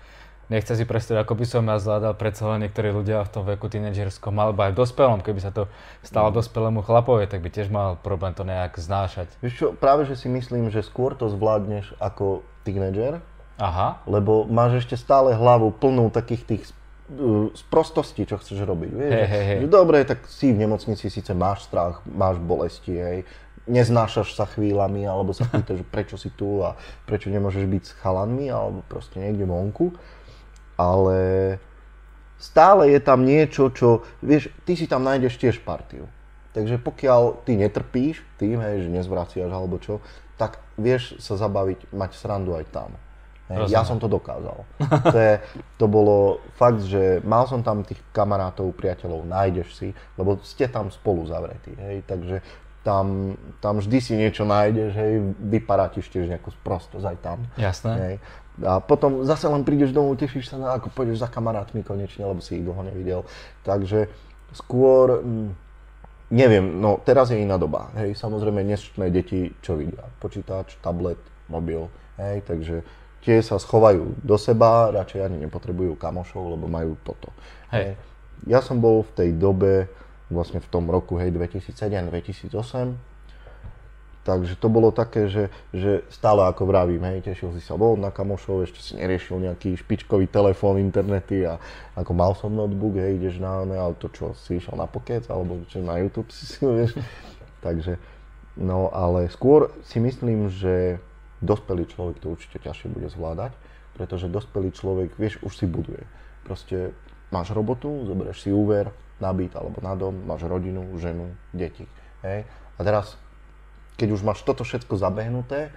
nechce 0.52 0.76
si 0.76 0.84
predstaviť, 0.84 1.24
ako 1.24 1.34
by 1.40 1.44
som 1.48 1.62
ja 1.64 1.80
zvládal, 1.80 2.12
predsa 2.20 2.52
len 2.52 2.68
niektorí 2.68 2.92
ľudia 2.92 3.24
v 3.24 3.32
tom 3.32 3.48
veku 3.48 3.72
tínedžerskom, 3.72 4.34
alebo 4.36 4.60
aj 4.60 4.76
v 4.76 4.78
dospelom, 4.82 5.24
keby 5.24 5.40
sa 5.40 5.54
to 5.54 5.72
stalo 6.04 6.28
mm. 6.28 6.36
dospelému 6.36 6.84
chlapovi, 6.84 7.24
tak 7.30 7.40
by 7.40 7.48
tiež 7.48 7.72
mal 7.72 7.96
problém 7.96 8.36
to 8.36 8.44
nejak 8.44 8.76
znášať. 8.76 9.32
Vieš 9.40 9.54
čo, 9.56 9.66
práve 9.72 10.04
že 10.04 10.20
si 10.20 10.28
myslím, 10.28 10.68
že 10.68 10.84
skôr 10.84 11.16
to 11.16 11.32
zvládneš 11.32 11.96
ako 11.96 12.44
tínedžer, 12.68 13.24
Aha. 13.56 14.04
lebo 14.04 14.44
máš 14.50 14.84
ešte 14.84 15.00
stále 15.00 15.32
hlavu 15.32 15.72
plnú 15.72 16.12
takých 16.12 16.44
tých 16.44 16.64
uh, 17.10 17.50
sprostostí, 17.58 18.24
čo 18.24 18.38
chceš 18.38 18.62
robiť. 18.62 18.90
Vieš, 18.94 19.12
hey, 19.12 19.26
hey, 19.26 19.44
hey. 19.44 19.58
Že, 19.64 19.68
dobre, 19.68 20.02
tak 20.06 20.24
si 20.30 20.54
v 20.54 20.62
nemocnici, 20.62 21.10
síce 21.10 21.34
máš 21.34 21.66
strach, 21.66 22.00
máš 22.06 22.38
bolesti, 22.38 22.94
hej, 22.94 23.18
neznášaš 23.66 24.38
sa 24.38 24.46
chvíľami, 24.46 25.04
alebo 25.04 25.34
sa 25.34 25.50
pýtaš, 25.50 25.82
prečo 25.94 26.14
si 26.14 26.30
tu 26.32 26.62
a 26.62 26.78
prečo 27.04 27.28
nemôžeš 27.28 27.66
byť 27.66 27.82
s 27.82 27.92
chalanmi, 27.98 28.46
alebo 28.48 28.86
proste 28.86 29.18
niekde 29.18 29.44
vonku 29.44 29.92
ale 30.80 31.18
stále 32.40 32.88
je 32.88 33.00
tam 33.04 33.28
niečo, 33.28 33.68
čo, 33.68 34.08
vieš, 34.24 34.48
ty 34.64 34.72
si 34.72 34.88
tam 34.88 35.04
nájdeš 35.04 35.36
tiež 35.36 35.60
partiu. 35.60 36.08
Takže 36.56 36.80
pokiaľ 36.80 37.44
ty 37.44 37.60
netrpíš 37.60 38.24
tým, 38.40 38.64
hej, 38.64 38.88
že 38.88 38.94
nezvraciaš 38.96 39.52
alebo 39.52 39.76
čo, 39.76 40.00
tak 40.40 40.64
vieš 40.80 41.20
sa 41.20 41.36
zabaviť, 41.36 41.92
mať 41.92 42.10
srandu 42.16 42.56
aj 42.56 42.64
tam. 42.72 42.96
Hej, 43.50 43.74
ja 43.74 43.82
som 43.82 43.98
to 43.98 44.06
dokázal. 44.06 44.62
To, 45.10 45.18
je, 45.18 45.42
to 45.74 45.90
bolo 45.90 46.38
fakt, 46.54 46.86
že 46.86 47.18
mal 47.26 47.50
som 47.50 47.66
tam 47.66 47.82
tých 47.82 47.98
kamarátov, 48.14 48.70
priateľov, 48.78 49.26
nájdeš 49.26 49.68
si, 49.74 49.88
lebo 50.14 50.38
ste 50.46 50.70
tam 50.70 50.86
spolu 50.94 51.26
zavretí, 51.26 51.74
hej, 51.74 52.06
takže 52.06 52.46
tam, 52.80 53.36
tam 53.60 53.82
vždy 53.82 53.98
si 54.00 54.14
niečo 54.16 54.46
nájdeš, 54.46 54.94
hej, 54.96 55.12
vyparátiš 55.36 56.08
tiež 56.08 56.30
nejakú 56.30 56.54
sprostosť 56.62 57.04
aj 57.04 57.18
tam. 57.20 57.38
Jasné. 57.58 57.92
Hej. 57.98 58.14
A 58.60 58.80
potom 58.80 59.24
zase 59.24 59.48
len 59.48 59.64
prídeš 59.64 59.92
domov, 59.92 60.20
tešíš 60.20 60.52
sa 60.52 60.56
na, 60.56 60.76
ako 60.76 60.92
pôjdeš 60.92 61.20
za 61.20 61.28
kamarátmi 61.28 61.84
konečne, 61.84 62.24
lebo 62.24 62.40
si 62.44 62.60
ich 62.60 62.64
dlho 62.64 62.80
nevidel. 62.86 63.26
Takže 63.64 64.08
skôr, 64.56 65.20
mm, 65.20 65.48
neviem, 66.32 66.64
no 66.80 67.00
teraz 67.02 67.32
je 67.32 67.40
iná 67.40 67.60
doba. 67.60 67.92
Hej, 68.00 68.16
samozrejme 68.16 68.64
dnešné 68.64 69.10
deti 69.12 69.52
čo 69.60 69.76
vidia? 69.76 70.06
Počítač, 70.20 70.80
tablet, 70.80 71.20
mobil, 71.52 71.88
hej, 72.16 72.44
takže 72.48 72.86
tie 73.24 73.44
sa 73.44 73.60
schovajú 73.60 74.20
do 74.24 74.36
seba, 74.40 74.92
radšej 74.92 75.20
ani 75.20 75.36
nepotrebujú 75.44 75.96
kamošov, 75.96 76.56
lebo 76.56 76.66
majú 76.66 76.96
toto. 77.04 77.32
Hej. 77.72 77.96
Ja 78.48 78.64
som 78.64 78.80
bol 78.80 79.04
v 79.04 79.12
tej 79.12 79.30
dobe, 79.36 79.88
vlastne 80.32 80.62
v 80.62 80.68
tom 80.72 80.88
roku, 80.88 81.20
hej, 81.20 81.34
2007-2008, 81.34 83.10
Takže 84.20 84.60
to 84.60 84.68
bolo 84.68 84.92
také, 84.92 85.32
že, 85.32 85.48
že 85.72 86.04
stále 86.12 86.44
ako 86.44 86.68
vravím, 86.68 87.00
hej, 87.08 87.24
tešil 87.24 87.56
si 87.56 87.64
sa 87.64 87.80
bol 87.80 87.96
na 87.96 88.12
kamošov, 88.12 88.68
ešte 88.68 88.78
si 88.84 88.92
neriešil 89.00 89.40
nejaký 89.40 89.80
špičkový 89.80 90.28
telefón, 90.28 90.76
internety 90.76 91.48
a 91.48 91.56
ako 91.96 92.12
mal 92.12 92.36
som 92.36 92.52
notebook, 92.52 93.00
hej, 93.00 93.16
ideš 93.16 93.40
na 93.40 93.64
ne, 93.64 93.80
ale 93.80 93.96
to 93.96 94.12
čo, 94.12 94.36
si 94.36 94.60
išiel 94.60 94.76
na 94.76 94.84
pokec, 94.84 95.24
alebo 95.32 95.64
čo 95.72 95.80
na 95.80 95.96
YouTube 96.04 96.28
si 96.36 96.44
si, 96.44 96.60
vieš. 96.60 97.00
Takže, 97.64 97.96
no 98.60 98.92
ale 98.92 99.32
skôr 99.32 99.72
si 99.88 99.96
myslím, 99.96 100.52
že 100.52 101.00
dospelý 101.40 101.88
človek 101.88 102.20
to 102.20 102.32
určite 102.32 102.60
ťažšie 102.62 102.88
bude 102.92 103.08
zvládať, 103.08 103.52
pretože 103.96 104.30
dospelý 104.30 104.70
človek, 104.72 105.16
vieš, 105.16 105.40
už 105.44 105.52
si 105.56 105.66
buduje. 105.66 106.04
Proste 106.44 106.94
máš 107.34 107.52
robotu, 107.52 108.06
zoberieš 108.06 108.44
si 108.46 108.50
úver 108.52 108.92
na 109.20 109.32
byt 109.34 109.52
alebo 109.56 109.80
na 109.84 109.92
dom, 109.96 110.24
máš 110.24 110.48
rodinu, 110.48 110.84
ženu, 110.96 111.32
deti, 111.52 111.84
hej. 112.24 112.48
A 112.76 112.80
teraz 112.80 113.20
keď 114.00 114.16
už 114.16 114.24
máš 114.24 114.40
toto 114.40 114.64
všetko 114.64 114.96
zabehnuté 114.96 115.68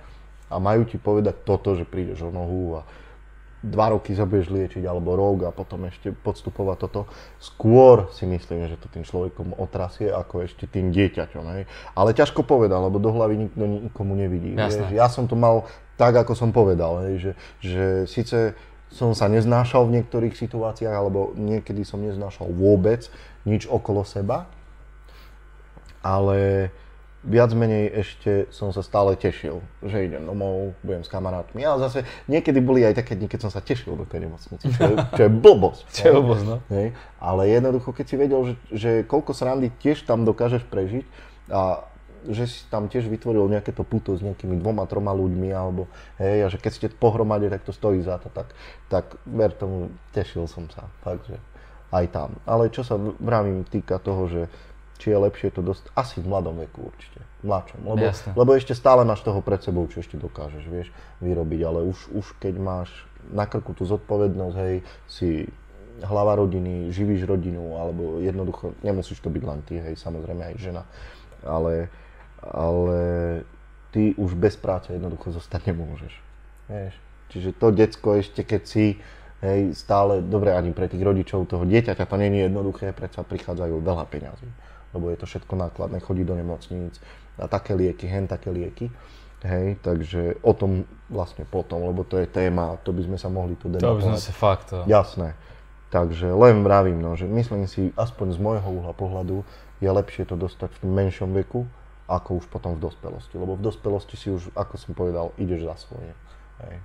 a 0.47 0.55
majú 0.55 0.87
ti 0.87 0.95
povedať 0.95 1.43
toto, 1.43 1.75
že 1.75 1.83
prídeš 1.83 2.23
o 2.23 2.31
nohu 2.31 2.79
a 2.79 2.87
dva 3.63 3.95
roky 3.95 4.11
sa 4.11 4.27
budeš 4.27 4.51
liečiť 4.51 4.83
alebo 4.83 5.15
rok 5.15 5.47
a 5.47 5.55
potom 5.55 5.87
ešte 5.87 6.11
podstupovať 6.11 6.77
toto, 6.83 7.01
skôr 7.39 8.11
si 8.11 8.27
myslím, 8.27 8.67
že 8.67 8.75
to 8.75 8.91
tým 8.91 9.07
človekom 9.07 9.55
otrasie 9.55 10.11
ako 10.11 10.43
ešte 10.43 10.67
tým 10.67 10.91
dieťaťom. 10.91 11.45
Hej. 11.55 11.63
Ale 11.95 12.11
ťažko 12.11 12.43
povedať, 12.43 12.75
lebo 12.75 12.99
do 12.99 13.15
hlavy 13.15 13.47
nikto 13.47 13.63
nikomu 13.63 14.19
nevidí. 14.19 14.51
Ja 14.91 15.07
som 15.07 15.31
to 15.31 15.39
mal 15.39 15.63
tak, 15.95 16.11
ako 16.19 16.35
som 16.35 16.51
povedal, 16.51 17.07
hej, 17.07 17.15
že, 17.17 17.31
že 17.63 17.85
síce 18.11 18.37
som 18.91 19.15
sa 19.17 19.25
neznášal 19.25 19.89
v 19.89 20.01
niektorých 20.01 20.37
situáciách, 20.37 20.93
alebo 20.93 21.33
niekedy 21.33 21.81
som 21.81 22.03
neznášal 22.03 22.51
vôbec 22.53 23.09
nič 23.47 23.65
okolo 23.65 24.05
seba, 24.05 24.45
ale 26.03 26.69
viac 27.23 27.55
menej 27.55 28.03
ešte 28.03 28.31
som 28.51 28.75
sa 28.75 28.83
stále 28.83 29.15
tešil, 29.15 29.63
že 29.79 30.11
idem 30.11 30.27
domov, 30.27 30.75
budem 30.83 31.07
s 31.07 31.09
kamarátmi. 31.09 31.63
A 31.63 31.79
zase 31.79 32.03
niekedy 32.27 32.59
boli 32.59 32.83
aj 32.83 32.99
také 32.99 33.15
dni, 33.15 33.31
keď 33.31 33.47
som 33.47 33.51
sa 33.51 33.63
tešil 33.63 33.95
do 33.95 34.03
tej 34.03 34.27
nemocnice, 34.27 34.67
čo 34.67 34.83
je, 34.83 34.95
čo 35.15 35.21
je 35.27 35.31
blbosť. 35.31 35.83
čo 35.97 36.03
je 36.03 36.13
blbosť, 36.19 36.43
no. 36.43 36.57
Hej. 36.75 36.91
Ale 37.23 37.41
jednoducho, 37.47 37.95
keď 37.95 38.05
si 38.05 38.15
vedel, 38.19 38.41
že, 38.43 38.55
že 38.75 38.91
koľko 39.07 39.31
srandy 39.31 39.71
tiež 39.79 40.03
tam 40.03 40.27
dokážeš 40.27 40.67
prežiť 40.67 41.07
a 41.47 41.87
že 42.27 42.47
si 42.47 42.63
tam 42.71 42.87
tiež 42.87 43.07
vytvoril 43.11 43.51
nejaké 43.51 43.75
to 43.75 43.83
puto 43.83 44.15
s 44.15 44.23
nejakými 44.23 44.59
dvoma, 44.59 44.87
troma 44.87 45.11
ľuďmi, 45.11 45.51
alebo 45.51 45.91
hej, 46.19 46.47
a 46.47 46.47
že 46.47 46.55
keď 46.59 46.71
ste 46.71 46.87
pohromade, 46.87 47.51
tak 47.51 47.67
to 47.67 47.75
stojí 47.75 47.99
za 47.99 48.15
to, 48.19 48.31
tak, 48.31 48.55
tak 48.87 49.19
ver 49.27 49.51
tomu, 49.51 49.91
tešil 50.15 50.47
som 50.47 50.71
sa, 50.71 50.87
fakt, 51.03 51.27
že 51.27 51.35
aj 51.91 52.05
tam. 52.09 52.29
Ale 52.47 52.71
čo 52.73 52.81
sa 52.81 52.95
vravím 52.97 53.67
týka 53.67 53.99
toho, 53.99 54.25
že 54.31 54.41
či 54.97 55.11
je 55.11 55.17
lepšie 55.17 55.49
to 55.51 55.65
dosť, 55.65 55.89
asi 55.97 56.21
v 56.21 56.29
mladom 56.29 56.61
veku 56.61 56.93
určite, 56.93 57.19
v 57.41 57.45
mladšom, 57.49 57.79
lebo, 57.83 58.05
lebo 58.13 58.51
ešte 58.55 58.77
stále 58.77 59.03
máš 59.03 59.25
toho 59.25 59.41
pred 59.41 59.59
sebou, 59.59 59.83
čo 59.89 59.99
ešte 59.99 60.15
dokážeš, 60.15 60.63
vieš, 60.69 60.87
vyrobiť, 61.19 61.61
ale 61.65 61.79
už, 61.83 62.13
už 62.13 62.25
keď 62.39 62.55
máš 62.61 62.89
na 63.31 63.43
krku 63.49 63.75
tú 63.75 63.83
zodpovednosť, 63.83 64.55
hej, 64.63 64.75
si 65.09 65.49
hlava 66.03 66.39
rodiny, 66.39 66.89
živíš 66.89 67.25
rodinu, 67.25 67.77
alebo 67.77 68.23
jednoducho, 68.23 68.77
nemusíš 68.81 69.21
to 69.21 69.29
byť 69.29 69.43
len 69.43 69.59
ty, 69.65 69.81
hej, 69.81 69.95
samozrejme 69.97 70.53
aj 70.53 70.55
žena, 70.61 70.83
ale, 71.43 71.89
ale 72.39 73.01
ty 73.91 74.13
už 74.17 74.37
bez 74.37 74.55
práce 74.55 74.93
jednoducho 74.93 75.33
zostať 75.33 75.73
nemôžeš, 75.73 76.13
vieš. 76.69 76.95
Čiže 77.33 77.49
to 77.57 77.73
decko 77.73 78.21
ešte 78.21 78.45
keď 78.45 78.61
si, 78.63 79.01
hej, 79.41 79.73
stále, 79.73 80.21
dobre 80.21 80.53
ani 80.53 80.69
pre 80.69 80.85
tých 80.85 81.01
rodičov 81.01 81.49
toho 81.49 81.65
dieťaťa 81.65 82.05
to 82.05 82.15
není 82.15 82.45
jednoduché, 82.45 82.93
predsa 82.93 83.25
prichádzajú 83.25 83.81
veľa 83.81 84.05
peňazí 84.07 84.47
lebo 84.93 85.09
je 85.09 85.17
to 85.19 85.25
všetko 85.25 85.53
nákladné, 85.57 85.99
chodí 85.99 86.23
do 86.23 86.37
nemocníc 86.37 87.01
a 87.41 87.49
také 87.49 87.73
lieky, 87.73 88.07
hen 88.07 88.29
také 88.29 88.53
lieky. 88.53 88.93
Hej, 89.43 89.83
takže 89.83 90.39
o 90.39 90.55
tom 90.55 90.87
vlastne 91.11 91.43
potom, 91.43 91.83
lebo 91.83 92.07
to 92.07 92.15
je 92.15 92.31
téma, 92.31 92.79
to 92.87 92.95
by 92.95 93.03
sme 93.03 93.17
sa 93.19 93.27
mohli 93.27 93.59
tu 93.59 93.67
debatovať. 93.67 93.91
To 93.91 93.99
by 93.99 94.07
sme 94.15 94.21
sa 94.23 94.31
fakt. 94.31 94.71
To... 94.71 94.87
Jasné. 94.87 95.35
Takže 95.91 96.31
len 96.31 96.63
vravím, 96.63 97.03
no, 97.03 97.19
že 97.19 97.27
myslím 97.27 97.67
si, 97.67 97.91
aspoň 97.99 98.33
z 98.33 98.39
môjho 98.39 98.65
uhla 98.65 98.95
pohľadu, 98.95 99.43
je 99.83 99.89
lepšie 99.91 100.23
to 100.23 100.39
dostať 100.39 100.71
v 100.79 100.87
menšom 100.87 101.35
veku, 101.35 101.67
ako 102.07 102.39
už 102.39 102.47
potom 102.47 102.79
v 102.79 102.87
dospelosti. 102.87 103.35
Lebo 103.35 103.59
v 103.59 103.61
dospelosti 103.67 104.15
si 104.15 104.31
už, 104.31 104.47
ako 104.55 104.79
som 104.79 104.95
povedal, 104.95 105.35
ideš 105.35 105.67
za 105.67 105.75
svoje. 105.75 106.15
Hej. 106.63 106.79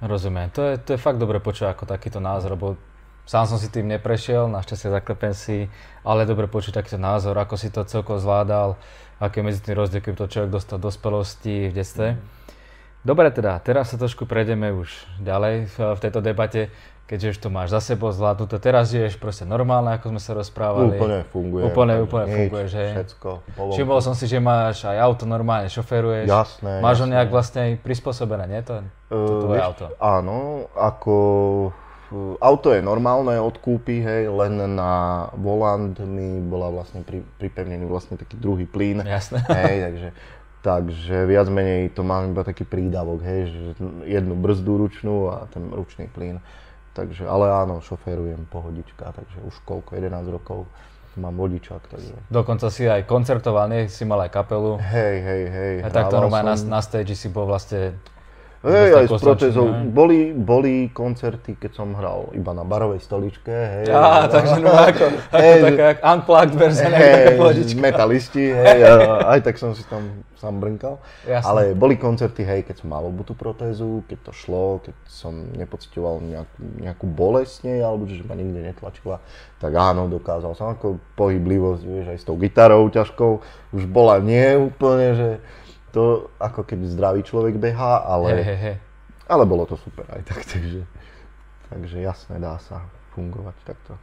Rozumiem. 0.00 0.48
To 0.56 0.64
je, 0.64 0.80
to 0.80 0.96
je 0.96 1.00
fakt 1.00 1.20
dobre 1.20 1.44
počuť 1.44 1.76
ako 1.76 1.84
takýto 1.84 2.24
názor, 2.24 2.56
lebo 2.56 2.80
Sám 3.24 3.46
som 3.46 3.58
si 3.62 3.70
tým 3.70 3.86
neprešiel, 3.86 4.50
našťastie 4.50 4.90
zaklepem 4.90 5.30
si, 5.30 5.70
ale 6.02 6.26
dobre 6.26 6.50
počuť 6.50 6.82
takýto 6.82 6.98
názor, 6.98 7.38
ako 7.38 7.54
si 7.54 7.70
to 7.70 7.86
celkovo 7.86 8.18
zvládal, 8.18 8.74
aké 9.22 9.44
medzi 9.44 9.62
tým 9.62 9.78
rozdiel, 9.78 10.02
keď 10.02 10.12
to 10.18 10.32
človek 10.32 10.50
dostal 10.50 10.82
do 10.82 10.90
dospelosti 10.90 11.70
v 11.70 11.76
detstve. 11.76 12.18
Dobre 13.00 13.32
teda, 13.32 13.56
teraz 13.64 13.92
sa 13.92 13.96
trošku 13.96 14.28
prejdeme 14.28 14.74
už 14.76 14.92
ďalej 15.24 15.72
v, 15.72 15.76
v 15.96 16.00
tejto 16.04 16.20
debate, 16.20 16.68
keďže 17.08 17.32
už 17.32 17.38
to 17.42 17.48
máš 17.48 17.72
za 17.72 17.80
sebou 17.80 18.12
zvládnuté. 18.12 18.60
Teraz 18.60 18.92
žiješ 18.92 19.16
proste 19.16 19.48
normálne, 19.48 19.96
ako 19.96 20.14
sme 20.14 20.20
sa 20.20 20.36
rozprávali. 20.36 20.94
Úplne 21.00 21.18
funguje. 21.26 21.62
Úplne, 21.64 21.94
úplne 22.04 22.26
funguje, 22.28 22.64
že? 22.68 22.82
Všetko. 23.00 23.28
Všimol 23.72 23.98
som 24.04 24.12
si, 24.12 24.28
že 24.28 24.36
máš 24.38 24.84
aj 24.84 25.00
auto 25.00 25.24
normálne, 25.24 25.66
šoferuješ. 25.72 26.28
Jasné, 26.28 26.78
Máš 26.78 27.02
ho 27.02 27.08
jasné. 27.08 27.14
nejak 27.16 27.28
vlastne 27.32 27.62
prispôsobené, 27.80 28.44
nie? 28.50 28.60
To, 28.66 28.84
to 28.84 29.14
Uh, 29.16 29.42
tvoje 29.42 29.58
vieš, 29.58 29.66
auto. 29.74 29.84
Áno, 29.98 30.38
ako 30.78 31.14
auto 32.38 32.74
je 32.74 32.82
normálne 32.82 33.38
od 33.38 33.54
kúpy, 33.58 34.02
hej, 34.02 34.26
len 34.26 34.58
na 34.74 35.26
volant 35.38 35.94
mi 36.02 36.42
bola 36.42 36.70
vlastne 36.70 37.06
pri, 37.06 37.22
pripevnený 37.38 37.86
vlastne 37.86 38.18
taký 38.18 38.34
druhý 38.36 38.66
plyn. 38.66 39.02
Jasné. 39.06 39.40
Hej, 39.62 39.76
takže, 39.86 40.08
takže 40.60 41.16
viac 41.26 41.48
menej 41.48 41.94
to 41.94 42.02
mám 42.02 42.30
iba 42.30 42.42
taký 42.42 42.66
prídavok, 42.66 43.22
hej, 43.22 43.40
že 43.48 43.60
jednu 44.04 44.34
brzdu 44.36 44.76
ručnú 44.76 45.30
a 45.30 45.46
ten 45.48 45.70
ručný 45.70 46.10
plyn. 46.10 46.42
Takže, 46.90 47.22
ale 47.24 47.46
áno, 47.48 47.78
šoférujem 47.78 48.50
pohodička, 48.50 49.14
takže 49.14 49.38
už 49.46 49.54
koľko, 49.62 49.94
11 49.94 50.26
rokov 50.34 50.66
mám 51.18 51.34
vodičák, 51.34 51.82
takže... 51.90 52.14
Dokonca 52.30 52.70
si 52.70 52.86
aj 52.86 53.06
koncertoval, 53.06 53.66
nie? 53.70 53.90
Si 53.90 54.06
mal 54.06 54.22
aj 54.26 54.30
kapelu. 54.30 54.78
Hej, 54.78 55.16
hej, 55.22 55.42
hej. 55.50 55.74
A 55.82 55.88
takto 55.90 56.18
normálne 56.18 56.54
som- 56.54 56.70
na, 56.70 56.78
na 56.78 56.80
stage 56.82 57.14
si 57.14 57.30
bol 57.30 57.46
vlastne... 57.50 57.94
Hej, 58.60 58.92
aj 58.92 59.06
s 59.08 59.24
hej? 59.56 59.88
Boli, 59.88 60.36
boli 60.36 60.92
koncerty, 60.92 61.56
keď 61.56 61.80
som 61.80 61.96
hral 61.96 62.28
iba 62.36 62.52
na 62.52 62.60
barovej 62.60 63.00
stoličke, 63.00 63.48
hej. 63.48 63.88
Á, 63.88 64.28
takže 64.28 64.60
no 64.60 64.68
ako, 64.92 65.04
ako 65.32 65.40
Hej, 65.40 65.60
taká 65.64 65.84
jak 65.88 65.98
unplugged 66.04 66.54
verzia, 66.60 66.92
hej, 66.92 67.40
metalisti, 67.80 68.52
hej, 68.52 68.78
a 68.88 68.92
aj 69.32 69.48
tak 69.48 69.56
som 69.56 69.72
si 69.72 69.80
tam 69.88 70.28
sám 70.36 70.60
brnkal. 70.60 71.00
Jasné. 71.24 71.48
Ale 71.48 71.62
boli 71.72 71.96
koncerty, 71.96 72.44
hej, 72.44 72.68
keď 72.68 72.84
som 72.84 72.92
mal 72.92 73.00
obutú 73.00 73.32
protézu, 73.32 74.04
keď 74.04 74.28
to 74.28 74.32
šlo, 74.36 74.84
keď 74.84 74.96
som 75.08 75.32
nepocitoval 75.56 76.20
nejakú, 76.20 76.58
nejakú 76.84 77.06
bolesť 77.08 77.64
nej, 77.64 77.80
alebo 77.80 78.04
že 78.12 78.20
ma 78.28 78.36
nikde 78.36 78.60
netlačila, 78.60 79.24
tak 79.56 79.72
áno, 79.72 80.04
dokázal 80.12 80.52
som 80.52 80.68
ako 80.76 81.00
pohyblivosť, 81.16 81.82
vieš, 81.88 82.06
aj 82.12 82.18
s 82.20 82.26
tou 82.28 82.36
gitarou 82.36 82.84
ťažkou, 82.92 83.40
už 83.72 83.88
bola 83.88 84.20
nie 84.20 84.52
úplne, 84.56 85.08
že 85.16 85.28
to 85.90 86.04
ako 86.38 86.62
keď 86.62 86.78
zdravý 86.86 87.20
človek 87.22 87.54
behá, 87.56 88.02
ale... 88.02 88.34
Hej, 88.34 88.44
hej, 88.44 88.58
hej. 88.58 88.76
Ale 89.26 89.46
bolo 89.46 89.62
to 89.62 89.76
super 89.76 90.06
aj 90.10 90.22
tak, 90.26 90.42
takže, 90.42 90.82
takže 91.68 91.96
jasné, 91.98 92.38
dá 92.38 92.58
sa 92.58 92.82
fungovať 93.12 93.54
takto. 93.62 93.94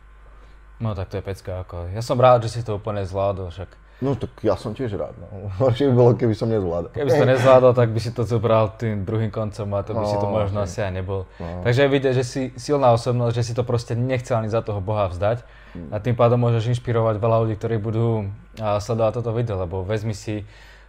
No 0.77 0.93
tak 0.93 1.09
to 1.09 1.17
je 1.17 1.23
pecka. 1.25 1.65
Ako. 1.65 1.89
Ja 1.89 1.99
som 1.99 2.15
rád, 2.15 2.45
že 2.45 2.53
si 2.53 2.61
to 2.61 2.77
úplne 2.77 3.01
zvládol, 3.01 3.49
však 3.49 3.71
No 3.97 4.13
tak 4.13 4.29
ja 4.45 4.53
som 4.53 4.77
tiež 4.77 4.93
rád, 4.93 5.17
no. 5.17 5.25
Horšie 5.57 5.89
by 5.89 5.95
bolo, 5.97 6.13
keby 6.13 6.37
som 6.37 6.45
nezvládal. 6.47 6.93
keby 6.93 7.09
si 7.09 7.17
to 7.17 7.25
nezvládol, 7.27 7.73
tak 7.73 7.89
by 7.89 7.97
si 7.97 8.11
to 8.13 8.21
zobral 8.23 8.77
tým 8.77 9.01
druhým 9.01 9.33
koncom 9.33 9.65
a 9.73 9.81
to 9.81 9.97
by 9.97 10.05
si 10.05 10.13
to 10.15 10.29
No, 10.29 10.37
možno 10.37 10.61
asi 10.61 10.85
aj 10.85 10.91
nebol. 10.93 11.25
No. 11.41 11.65
Takže 11.65 11.81
je 11.81 11.89
vidieť, 11.89 12.13
že 12.13 12.23
si 12.23 12.41
silná 12.61 12.93
osobnosť, 12.93 13.33
že 13.33 13.41
si 13.41 13.53
to 13.57 13.65
proste 13.65 13.97
nechcel 13.97 14.37
ani 14.37 14.53
za 14.53 14.61
toho 14.61 14.79
Boha 14.79 15.09
vzdať 15.09 15.41
Mm. 15.67 15.91
a 15.93 15.99
tým 15.99 16.15
pádom 16.15 16.39
môžeš 16.39 16.73
inšpirovať 16.73 17.19
veľa 17.19 17.37
ľudí, 17.43 17.59
ktorí 17.59 17.77
budú 17.77 18.31
sledovať 18.55 19.19
toto 19.19 19.29
video, 19.29 19.59
lebo 19.59 19.83
vezmi 19.83 20.15
si 20.15 20.41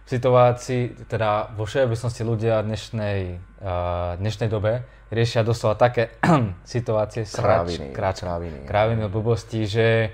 situácii, 0.09 1.05
teda 1.05 1.53
vo 1.53 1.69
všeobecnosti 1.69 2.25
ľudia 2.25 2.65
dnešnej, 2.65 3.19
a, 3.61 4.17
dnešnej 4.17 4.49
dobe 4.49 4.81
riešia 5.13 5.45
doslova 5.45 5.77
také 5.77 6.17
situácie, 6.65 7.29
srač, 7.29 7.77
Kráviny, 7.77 7.87
kráč, 7.93 8.17
kráviny. 8.25 8.59
kráviny, 8.65 9.01
blbosti, 9.05 9.69
že 9.69 10.09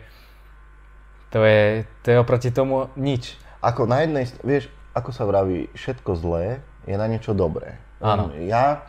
to 1.32 1.44
je, 1.48 1.88
to 2.04 2.08
je 2.12 2.18
oproti 2.20 2.52
tomu 2.52 2.92
nič. 3.00 3.40
Ako 3.64 3.88
na 3.88 4.04
jednej, 4.04 4.28
vieš, 4.44 4.68
ako 4.92 5.10
sa 5.16 5.24
vraví, 5.24 5.72
všetko 5.76 6.12
zlé 6.20 6.64
je 6.88 6.96
na 6.96 7.08
niečo 7.08 7.32
dobré. 7.32 7.80
Áno. 8.04 8.32
Ja 8.44 8.84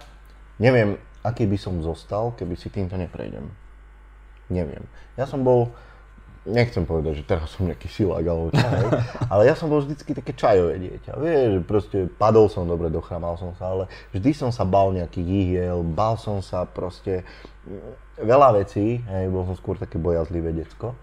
neviem, 0.59 0.99
aký 1.23 1.47
by 1.47 1.59
som 1.59 1.83
zostal, 1.83 2.35
keby 2.35 2.55
si 2.59 2.71
týmto 2.71 2.99
neprejdem. 2.99 3.51
Neviem. 4.47 4.87
Ja 5.19 5.27
som 5.27 5.43
bol, 5.43 5.75
nechcem 6.47 6.87
povedať, 6.87 7.23
že 7.23 7.25
teraz 7.27 7.51
som 7.51 7.67
nejaký 7.67 7.91
silák 7.91 8.23
alebo 8.23 8.55
čo, 8.55 8.67
ale 9.33 9.43
ja 9.51 9.55
som 9.59 9.67
bol 9.67 9.83
vždycky 9.83 10.15
také 10.15 10.33
čajové 10.33 10.79
dieťa. 10.79 11.13
Vieš, 11.19 11.51
proste 11.67 12.07
padol 12.07 12.47
som 12.47 12.65
dobre, 12.65 12.89
dochramal 12.89 13.35
som 13.35 13.53
sa, 13.59 13.75
ale 13.75 13.85
vždy 14.15 14.31
som 14.33 14.51
sa 14.55 14.63
bal 14.63 14.95
nejakých 14.95 15.27
ihiel, 15.27 15.83
bal 15.83 16.15
som 16.15 16.39
sa 16.41 16.63
proste 16.65 17.27
mm, 17.67 18.23
veľa 18.23 18.63
vecí, 18.63 19.03
hej, 19.03 19.27
bol 19.29 19.45
som 19.51 19.59
skôr 19.59 19.77
také 19.77 19.99
bojazlivé 19.99 20.55
decko. 20.55 20.95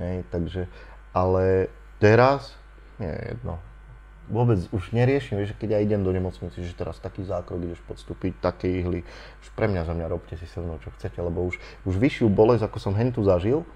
Hej, 0.00 0.24
takže, 0.32 0.64
ale 1.12 1.68
teraz, 2.00 2.56
nie 2.96 3.12
je 3.12 3.36
jedno. 3.36 3.60
Vôbec 4.30 4.62
už 4.70 4.94
neriešim, 4.94 5.42
vieš, 5.42 5.58
keď 5.58 5.74
ja 5.74 5.80
idem 5.82 6.06
do 6.06 6.14
nemocnice, 6.14 6.54
že 6.54 6.78
teraz 6.78 7.02
taký 7.02 7.26
zákrok 7.26 7.66
ideš 7.66 7.82
podstúpiť, 7.82 8.38
také 8.38 8.70
ihly. 8.78 9.02
Už 9.42 9.48
pre 9.58 9.66
mňa 9.66 9.90
za 9.90 9.92
mňa 9.92 10.06
robte 10.06 10.38
si 10.38 10.46
so 10.46 10.62
mnou, 10.62 10.78
čo 10.78 10.94
chcete, 10.94 11.18
lebo 11.18 11.50
už, 11.50 11.58
už 11.82 11.98
vyššiu 11.98 12.30
bolesť, 12.30 12.70
ako 12.70 12.78
som 12.78 12.94
hentu 12.94 13.26
zažil, 13.26 13.66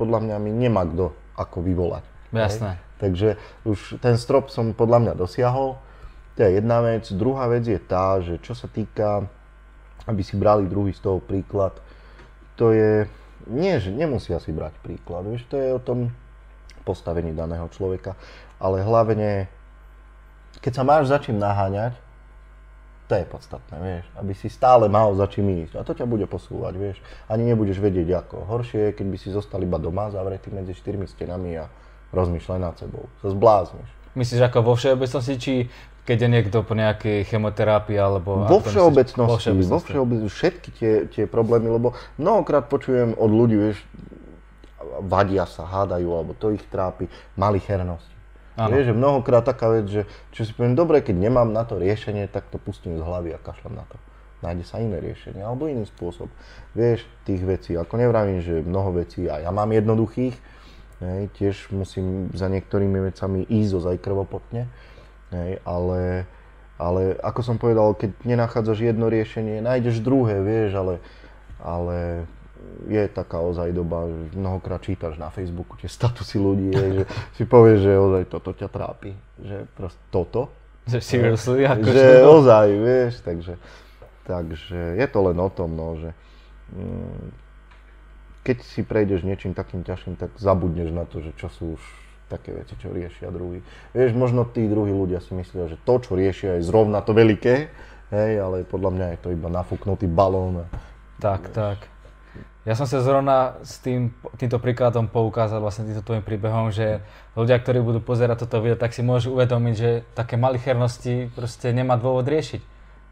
podľa 0.00 0.24
mňa 0.24 0.36
mi 0.40 0.50
nemá 0.56 0.88
kto 0.88 1.12
ako 1.36 1.60
vyvolať. 1.60 2.04
Jasné. 2.32 2.80
Hej. 2.80 2.88
Takže 3.00 3.28
už 3.68 4.00
ten 4.00 4.16
strop 4.16 4.48
som 4.48 4.72
podľa 4.72 4.98
mňa 5.04 5.12
dosiahol. 5.16 5.76
To 6.36 6.38
je 6.40 6.56
jedna 6.56 6.80
vec. 6.80 7.04
Druhá 7.12 7.52
vec 7.52 7.68
je 7.68 7.76
tá, 7.76 8.16
že 8.24 8.40
čo 8.40 8.56
sa 8.56 8.64
týka, 8.64 9.28
aby 10.08 10.24
si 10.24 10.40
brali 10.40 10.64
druhý 10.64 10.96
z 10.96 11.04
toho 11.04 11.20
príklad, 11.20 11.76
to 12.56 12.76
je, 12.76 13.08
nie, 13.48 13.76
že 13.80 13.88
nemusia 13.88 14.36
si 14.36 14.52
brať 14.52 14.76
príklad, 14.84 15.24
vieš, 15.24 15.48
to 15.48 15.56
je 15.56 15.72
o 15.72 15.80
tom 15.80 16.12
postavení 16.84 17.32
daného 17.32 17.68
človeka, 17.72 18.16
ale 18.60 18.84
hlavne, 18.84 19.48
keď 20.60 20.72
sa 20.76 20.84
máš 20.84 21.08
za 21.08 21.20
čím 21.20 21.40
naháňať, 21.40 21.96
to 23.10 23.18
je 23.18 23.26
podstatné, 23.26 23.76
vieš, 23.82 24.06
aby 24.14 24.32
si 24.38 24.46
stále 24.46 24.86
mal 24.86 25.10
za 25.18 25.26
čím 25.26 25.50
ísť 25.66 25.74
a 25.74 25.82
to 25.82 25.98
ťa 25.98 26.06
bude 26.06 26.30
posúvať, 26.30 26.74
vieš, 26.78 27.02
ani 27.26 27.42
nebudeš 27.50 27.82
vedieť 27.82 28.22
ako. 28.22 28.46
Horšie 28.46 28.78
je, 28.78 28.90
keď 28.94 29.06
by 29.10 29.16
si 29.18 29.28
zostal 29.34 29.58
iba 29.66 29.82
doma, 29.82 30.14
zavretý 30.14 30.54
medzi 30.54 30.78
štyrmi 30.78 31.10
stenami 31.10 31.58
a 31.58 31.66
rozmýšľaj 32.14 32.60
nad 32.62 32.78
sebou, 32.78 33.10
sa 33.18 33.34
zblázneš. 33.34 33.90
Myslíš 34.14 34.46
ako 34.46 34.62
vo 34.62 34.74
všeobecnosti, 34.78 35.34
či 35.42 35.54
keď 36.06 36.18
je 36.22 36.28
niekto 36.30 36.58
po 36.62 36.78
nejakej 36.78 37.26
chemoterapii 37.26 37.98
alebo... 37.98 38.46
Vo 38.46 38.62
to 38.62 38.70
myslíš? 38.70 38.74
všeobecnosti, 38.78 39.18
Vo 39.18 39.26
vo 39.26 39.38
všeobecnosti. 39.42 39.90
všeobecnosti, 39.90 40.30
všetky 40.38 40.68
tie, 40.78 40.92
tie 41.10 41.24
problémy, 41.26 41.66
lebo 41.66 41.98
mnohokrát 42.14 42.70
počujem 42.70 43.18
od 43.18 43.30
ľudí, 43.30 43.58
vieš, 43.58 43.82
vadia 45.02 45.50
sa, 45.50 45.66
hádajú, 45.66 46.08
alebo 46.14 46.32
to 46.38 46.54
ich 46.54 46.62
trápi, 46.70 47.10
malichernosti. 47.34 48.19
Áno. 48.58 48.74
Vieš, 48.74 48.90
že 48.90 48.94
mnohokrát 48.98 49.46
taká 49.46 49.70
vec, 49.70 49.86
že 49.86 50.02
čo 50.34 50.42
si 50.42 50.50
poviem, 50.50 50.74
dobre, 50.74 51.00
keď 51.00 51.16
nemám 51.16 51.54
na 51.54 51.62
to 51.62 51.78
riešenie, 51.78 52.26
tak 52.26 52.50
to 52.50 52.58
pustím 52.58 52.98
z 52.98 53.02
hlavy 53.02 53.30
a 53.34 53.38
kašlem 53.38 53.78
na 53.78 53.86
to. 53.86 53.96
Nájde 54.40 54.64
sa 54.64 54.80
iné 54.80 54.98
riešenie, 54.98 55.44
alebo 55.44 55.68
iný 55.68 55.84
spôsob. 55.84 56.32
Vieš, 56.72 57.04
tých 57.28 57.44
vecí, 57.44 57.76
ako 57.76 58.00
nevravím, 58.00 58.40
že 58.40 58.64
mnoho 58.64 58.96
vecí, 58.96 59.28
a 59.28 59.44
ja 59.44 59.52
mám 59.52 59.68
jednoduchých, 59.70 60.34
hej, 61.04 61.22
tiež 61.36 61.70
musím 61.76 62.32
za 62.32 62.48
niektorými 62.48 63.04
vecami 63.12 63.44
ísť 63.46 63.72
ozaj 63.84 63.96
krvopotne, 64.00 64.66
hej, 65.30 65.60
ale, 65.62 66.24
ale 66.80 67.20
ako 67.20 67.40
som 67.44 67.56
povedal, 67.60 67.92
keď 67.94 68.16
nenachádzaš 68.24 68.80
jedno 68.80 69.12
riešenie, 69.12 69.60
nájdeš 69.60 70.00
druhé, 70.00 70.40
vieš, 70.40 70.72
ale, 70.80 70.94
ale 71.60 72.24
je 72.88 73.02
taká 73.08 73.40
ozaj 73.40 73.72
doba, 73.72 74.08
že 74.08 74.36
mnohokrát 74.36 74.80
čítaš 74.82 75.16
na 75.16 75.28
Facebooku 75.30 75.76
tie 75.78 75.88
statusy 75.88 76.36
ľudí, 76.36 76.70
že 76.72 77.04
si 77.36 77.44
povieš, 77.44 77.78
že 77.84 77.92
ozaj 77.96 78.22
toto 78.28 78.50
ťa 78.52 78.68
trápi, 78.68 79.12
že 79.40 79.68
proste 79.76 80.02
toto, 80.08 80.52
Že 80.88 80.98
seriously, 81.00 81.62
ako 81.72 81.88
že 81.88 82.06
ozaj, 82.24 82.68
vieš, 82.72 83.12
takže, 83.22 83.54
takže 84.24 84.80
je 84.96 85.06
to 85.06 85.18
len 85.30 85.38
o 85.38 85.50
tom, 85.52 85.70
no, 85.76 85.96
že 86.00 86.10
mm, 86.72 87.24
keď 88.40 88.56
si 88.64 88.80
prejdeš 88.80 89.20
niečím 89.22 89.52
takým 89.52 89.84
ťažkým, 89.84 90.16
tak 90.16 90.32
zabudneš 90.40 90.90
na 90.90 91.04
to, 91.04 91.20
že 91.20 91.36
čo 91.36 91.52
sú 91.52 91.76
už 91.76 91.82
také 92.30 92.54
veci, 92.54 92.78
čo 92.78 92.94
riešia 92.94 93.28
druhí. 93.34 93.58
Vieš, 93.90 94.14
možno 94.14 94.46
tí 94.46 94.70
druhí 94.70 94.94
ľudia 94.94 95.18
si 95.18 95.34
myslia, 95.34 95.66
že 95.66 95.76
to, 95.82 95.98
čo 95.98 96.14
riešia, 96.14 96.62
je 96.62 96.66
zrovna 96.66 97.02
to 97.02 97.10
veľké, 97.10 97.54
hej, 98.14 98.32
ale 98.38 98.62
podľa 98.62 98.90
mňa 98.94 99.06
je 99.14 99.18
to 99.18 99.28
iba 99.34 99.50
nafúknutý 99.50 100.06
balón. 100.06 100.62
Tak, 101.18 101.50
tak. 101.50 101.89
Ja 102.60 102.72
som 102.72 102.84
sa 102.84 103.00
zrovna 103.00 103.56
s 103.60 103.78
tým, 103.78 104.10
týmto 104.36 104.56
príkladom 104.56 105.06
poukázal 105.06 105.58
vlastne 105.58 105.84
týmto 105.84 106.02
tvojim 106.02 106.20
príbehom, 106.20 106.68
že 106.68 107.00
ľudia, 107.32 107.56
ktorí 107.56 107.80
budú 107.80 107.98
pozerať 107.98 108.44
toto 108.44 108.60
video, 108.60 108.76
tak 108.76 108.92
si 108.92 109.00
môžu 109.00 109.32
uvedomiť, 109.32 109.74
že 109.74 109.90
také 110.12 110.36
malichernosti 110.36 111.30
proste 111.30 111.70
nemá 111.70 111.96
dôvod 111.96 112.22
riešiť. 112.22 112.62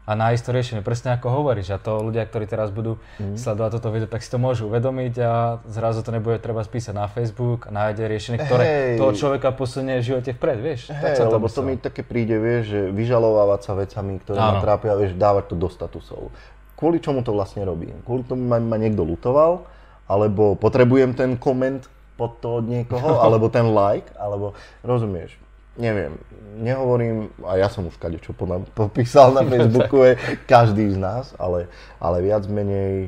A 0.05 0.17
nájsť 0.17 0.41
to 0.41 0.51
riešenie, 0.51 0.81
presne 0.81 1.13
ako 1.13 1.29
hovoríš. 1.31 1.69
A 1.69 1.77
to 1.77 1.97
ľudia, 1.99 2.25
ktorí 2.25 2.45
teraz 2.45 2.69
budú 2.69 2.97
Mhm. 3.19 3.37
sledovať 3.37 3.71
toto 3.71 3.89
video, 3.89 4.05
tak 4.05 4.21
si 4.21 4.29
to 4.29 4.37
môžu 4.37 4.65
uvedomiť 4.65 5.13
a 5.19 5.33
zrazu 5.65 6.01
to 6.01 6.09
nebude 6.09 6.37
treba 6.39 6.61
spísať 6.61 6.93
na 6.93 7.05
Facebook 7.05 7.65
a 7.65 7.71
nájde 7.71 8.05
riešenie, 8.07 8.37
ktoré 8.39 8.63
Hej. 8.65 8.97
toho 8.97 9.11
človeka 9.13 9.49
posunie 9.51 9.97
v 9.97 10.07
živote 10.07 10.31
vpred, 10.31 10.57
vieš. 10.59 10.89
Tak 10.89 11.13
Hej, 11.13 11.15
som 11.15 11.29
lebo 11.31 11.45
to 11.45 11.61
myslel. 11.61 11.63
mi 11.63 11.73
také 11.79 12.01
príde, 12.01 12.37
vieš, 12.37 12.63
že 12.67 12.79
vyžalovávať 12.89 13.59
sa 13.61 13.73
vecami, 13.75 14.17
ktoré 14.19 14.37
ma 14.37 14.57
trápia, 14.59 14.93
vieš, 14.95 15.13
dávať 15.15 15.43
to 15.47 15.55
do 15.55 15.67
statusov. 15.67 16.33
Kvôli 16.79 17.03
čomu 17.03 17.27
to 17.27 17.35
vlastne 17.35 17.67
robím? 17.67 17.99
Kvôli 18.07 18.23
tomu 18.23 18.47
ma, 18.47 18.55
ma 18.55 18.79
niekto 18.79 19.03
lutoval, 19.03 19.67
alebo 20.07 20.55
potrebujem 20.55 21.11
ten 21.11 21.35
koment 21.35 21.91
pod 22.15 22.39
to 22.39 22.63
od 22.63 22.65
niekoho, 22.71 23.19
alebo 23.27 23.51
ten 23.51 23.67
like, 23.67 24.07
alebo 24.15 24.55
rozumieš, 24.87 25.35
neviem, 25.79 26.15
nehovorím, 26.59 27.31
a 27.43 27.55
ja 27.55 27.71
som 27.71 27.87
už 27.87 27.95
čo 28.19 28.35
popísal 28.75 29.31
na 29.31 29.43
Facebooku, 29.51 30.03
je 30.03 30.15
každý 30.47 30.91
z 30.91 30.99
nás, 30.99 31.31
ale, 31.39 31.71
ale 31.99 32.19
viac 32.19 32.43
menej, 32.51 33.07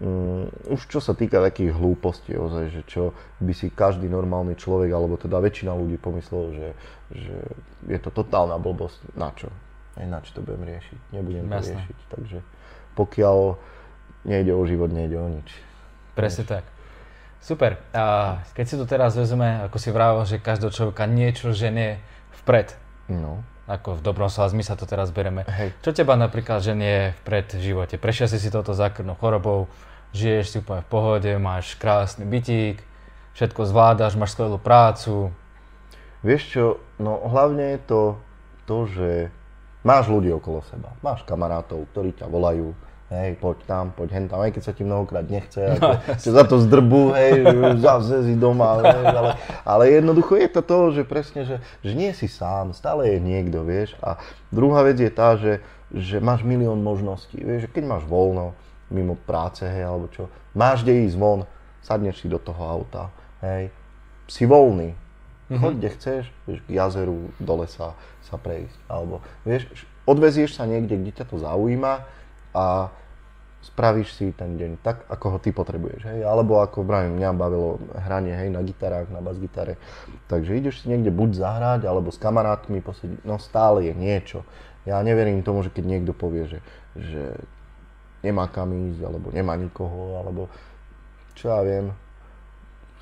um, 0.00 0.48
už 0.68 0.88
čo 0.92 1.00
sa 1.00 1.16
týka 1.16 1.40
takých 1.40 1.72
hlúpostí, 1.72 2.36
ozaj, 2.36 2.64
že 2.68 2.82
čo 2.84 3.16
by 3.40 3.52
si 3.56 3.72
každý 3.72 4.08
normálny 4.12 4.56
človek, 4.56 4.92
alebo 4.92 5.16
teda 5.16 5.40
väčšina 5.40 5.72
ľudí 5.72 5.96
pomyslel, 5.96 6.44
že, 6.52 6.68
že 7.16 7.36
je 7.88 7.98
to 8.00 8.12
totálna 8.12 8.60
blbosť, 8.60 9.16
na 9.16 9.32
čo? 9.32 9.48
Aj 9.96 10.08
na 10.08 10.24
čo 10.24 10.36
to 10.36 10.40
budem 10.44 10.64
riešiť, 10.64 10.98
nebudem 11.12 11.48
to 11.48 11.56
Jasne. 11.60 11.76
riešiť, 11.76 11.98
takže 12.12 12.38
pokiaľ 12.94 13.56
nejde 14.28 14.52
o 14.54 14.62
život, 14.66 14.90
nejde 14.92 15.18
o 15.18 15.28
nič. 15.28 15.48
Presne 16.14 16.44
tak. 16.44 16.64
Super. 17.42 17.82
A 17.90 18.38
keď 18.54 18.64
si 18.64 18.74
to 18.78 18.86
teraz 18.86 19.18
vezme, 19.18 19.66
ako 19.66 19.76
si 19.82 19.90
vravel, 19.90 20.22
že 20.22 20.38
každého 20.38 20.70
človeka 20.70 21.10
niečo 21.10 21.50
ženie 21.50 21.98
vpred. 22.42 22.78
No. 23.10 23.42
Ako 23.66 23.98
v 23.98 24.04
dobrom 24.04 24.30
slova 24.30 24.54
zmysle 24.54 24.78
to 24.78 24.86
teraz 24.86 25.10
bereme. 25.10 25.42
Hej. 25.50 25.74
Čo 25.82 25.90
teba 25.90 26.14
napríklad 26.14 26.62
ženie 26.62 27.18
vpred 27.22 27.58
v 27.58 27.62
živote? 27.74 27.94
Prešiel 27.98 28.30
si 28.30 28.38
si 28.38 28.46
toto 28.46 28.74
zákrnou 28.78 29.18
chorobou, 29.18 29.66
žiješ 30.14 30.46
si 30.54 30.56
úplne 30.62 30.86
v 30.86 30.90
pohode, 30.90 31.30
máš 31.42 31.74
krásny 31.78 32.22
bytík, 32.22 32.78
všetko 33.34 33.66
zvládaš, 33.66 34.14
máš 34.14 34.38
skvelú 34.38 34.62
prácu. 34.62 35.34
Vieš 36.22 36.42
čo, 36.46 36.64
no 37.02 37.26
hlavne 37.26 37.74
je 37.74 37.80
to 37.82 38.02
to, 38.70 38.78
že 38.86 39.10
máš 39.82 40.10
ľudí 40.10 40.30
okolo 40.30 40.62
seba. 40.66 40.94
Máš 41.02 41.26
kamarátov, 41.26 41.86
ktorí 41.90 42.14
ťa 42.16 42.26
volajú, 42.30 42.74
hej, 43.12 43.36
poď 43.36 43.58
tam, 43.68 43.84
poď 43.92 44.08
hen 44.16 44.26
tam, 44.26 44.40
aj 44.40 44.56
keď 44.56 44.62
sa 44.64 44.72
ti 44.72 44.82
mnohokrát 44.82 45.28
nechce, 45.28 45.60
ako, 45.76 45.88
no, 46.00 46.16
za 46.16 46.44
to 46.48 46.56
zdrbu, 46.64 47.02
hej, 47.12 47.32
zase 47.78 48.24
si 48.24 48.34
doma, 48.34 48.80
hej, 48.80 49.04
ale, 49.04 49.30
ale 49.62 49.84
jednoducho 49.92 50.40
je 50.40 50.48
to 50.48 50.60
to, 50.64 50.78
že 50.96 51.02
presne, 51.04 51.44
že, 51.44 51.56
že 51.84 51.92
nie 51.92 52.10
si 52.16 52.26
sám, 52.26 52.72
stále 52.72 53.12
je 53.12 53.18
niekto, 53.20 53.62
vieš, 53.62 53.94
a 54.00 54.16
druhá 54.48 54.80
vec 54.82 54.96
je 54.96 55.12
tá, 55.12 55.36
že, 55.36 55.60
že 55.92 56.24
máš 56.24 56.40
milión 56.42 56.80
možností, 56.80 57.36
vieš, 57.36 57.68
že 57.68 57.72
keď 57.76 57.84
máš 57.98 58.04
voľno, 58.08 58.56
mimo 58.88 59.16
práce, 59.16 59.64
hej, 59.64 59.84
alebo 59.84 60.08
čo, 60.08 60.32
máš 60.56 60.84
kde 60.84 61.04
ísť 61.04 61.16
von, 61.20 61.44
sadneš 61.84 62.24
si 62.24 62.28
do 62.32 62.40
toho 62.40 62.64
auta, 62.64 63.12
hej, 63.44 63.68
si 64.28 64.48
voľný, 64.48 64.96
mm-hmm. 64.96 65.60
choď 65.60 65.72
kde 65.76 65.88
chceš, 65.96 66.24
vieš, 66.48 66.60
k 66.64 66.70
jazeru, 66.80 67.28
do 67.36 67.54
lesa 67.60 67.92
sa 68.32 68.40
prejsť, 68.40 68.88
alebo, 68.88 69.20
vieš, 69.44 69.68
odvezieš 70.08 70.56
sa 70.56 70.64
niekde, 70.64 70.96
kde 70.96 71.12
ťa 71.12 71.24
to 71.28 71.36
zaujíma 71.36 72.08
a 72.56 72.88
spravíš 73.62 74.18
si 74.18 74.34
ten 74.34 74.58
deň 74.58 74.82
tak, 74.82 75.06
ako 75.06 75.36
ho 75.36 75.38
ty 75.38 75.54
potrebuješ, 75.54 76.02
hej, 76.02 76.26
alebo 76.26 76.58
ako 76.58 76.82
vravím, 76.82 77.20
mňa 77.20 77.30
bavilo 77.36 77.78
hranie, 77.94 78.34
hej, 78.34 78.50
na 78.50 78.58
gitarách, 78.64 79.06
na 79.14 79.22
bas-gitare, 79.22 79.78
takže 80.26 80.58
ideš 80.58 80.82
si 80.82 80.90
niekde 80.90 81.14
buď 81.14 81.38
zahrať, 81.38 81.80
alebo 81.86 82.10
s 82.10 82.18
kamarátmi 82.18 82.82
posediť, 82.82 83.22
no 83.22 83.38
stále 83.38 83.86
je 83.86 83.94
niečo. 83.94 84.42
Ja 84.82 84.98
neverím 84.98 85.46
tomu, 85.46 85.62
že 85.62 85.70
keď 85.70 85.84
niekto 85.86 86.10
povie, 86.10 86.50
že, 86.50 86.58
že 86.98 87.38
nemá 88.26 88.50
kam 88.50 88.74
ísť, 88.74 89.00
alebo 89.06 89.30
nemá 89.30 89.54
nikoho, 89.54 90.18
alebo 90.18 90.50
čo 91.38 91.54
ja 91.54 91.62
viem, 91.62 91.94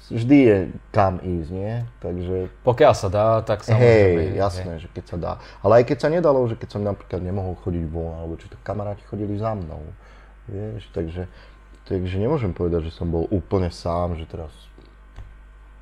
vždy 0.09 0.37
je 0.41 0.59
kam 0.91 1.21
ísť, 1.21 1.51
nie? 1.53 1.73
Takže... 2.01 2.37
Pokiaľ 2.65 2.93
sa 2.97 3.09
dá, 3.13 3.27
tak 3.45 3.63
samozrejme. 3.67 4.33
Hej, 4.33 4.41
jasné, 4.41 4.73
hej. 4.77 4.81
že 4.85 4.89
keď 4.97 5.05
sa 5.05 5.17
dá. 5.21 5.33
Ale 5.61 5.83
aj 5.83 5.85
keď 5.93 5.99
sa 6.01 6.09
nedalo, 6.09 6.41
že 6.49 6.57
keď 6.57 6.69
som 6.73 6.83
napríklad 6.83 7.21
nemohol 7.21 7.61
chodiť 7.61 7.85
von, 7.93 8.17
alebo 8.17 8.41
či 8.41 8.49
to 8.49 8.57
kamaráti 8.65 9.05
chodili 9.07 9.37
za 9.37 9.53
mnou. 9.53 9.85
Vieš, 10.51 10.89
takže, 10.97 11.29
takže 11.87 12.17
nemôžem 12.17 12.51
povedať, 12.57 12.91
že 12.91 12.97
som 12.97 13.07
bol 13.07 13.29
úplne 13.29 13.69
sám, 13.69 14.19
že 14.19 14.27
teraz 14.27 14.51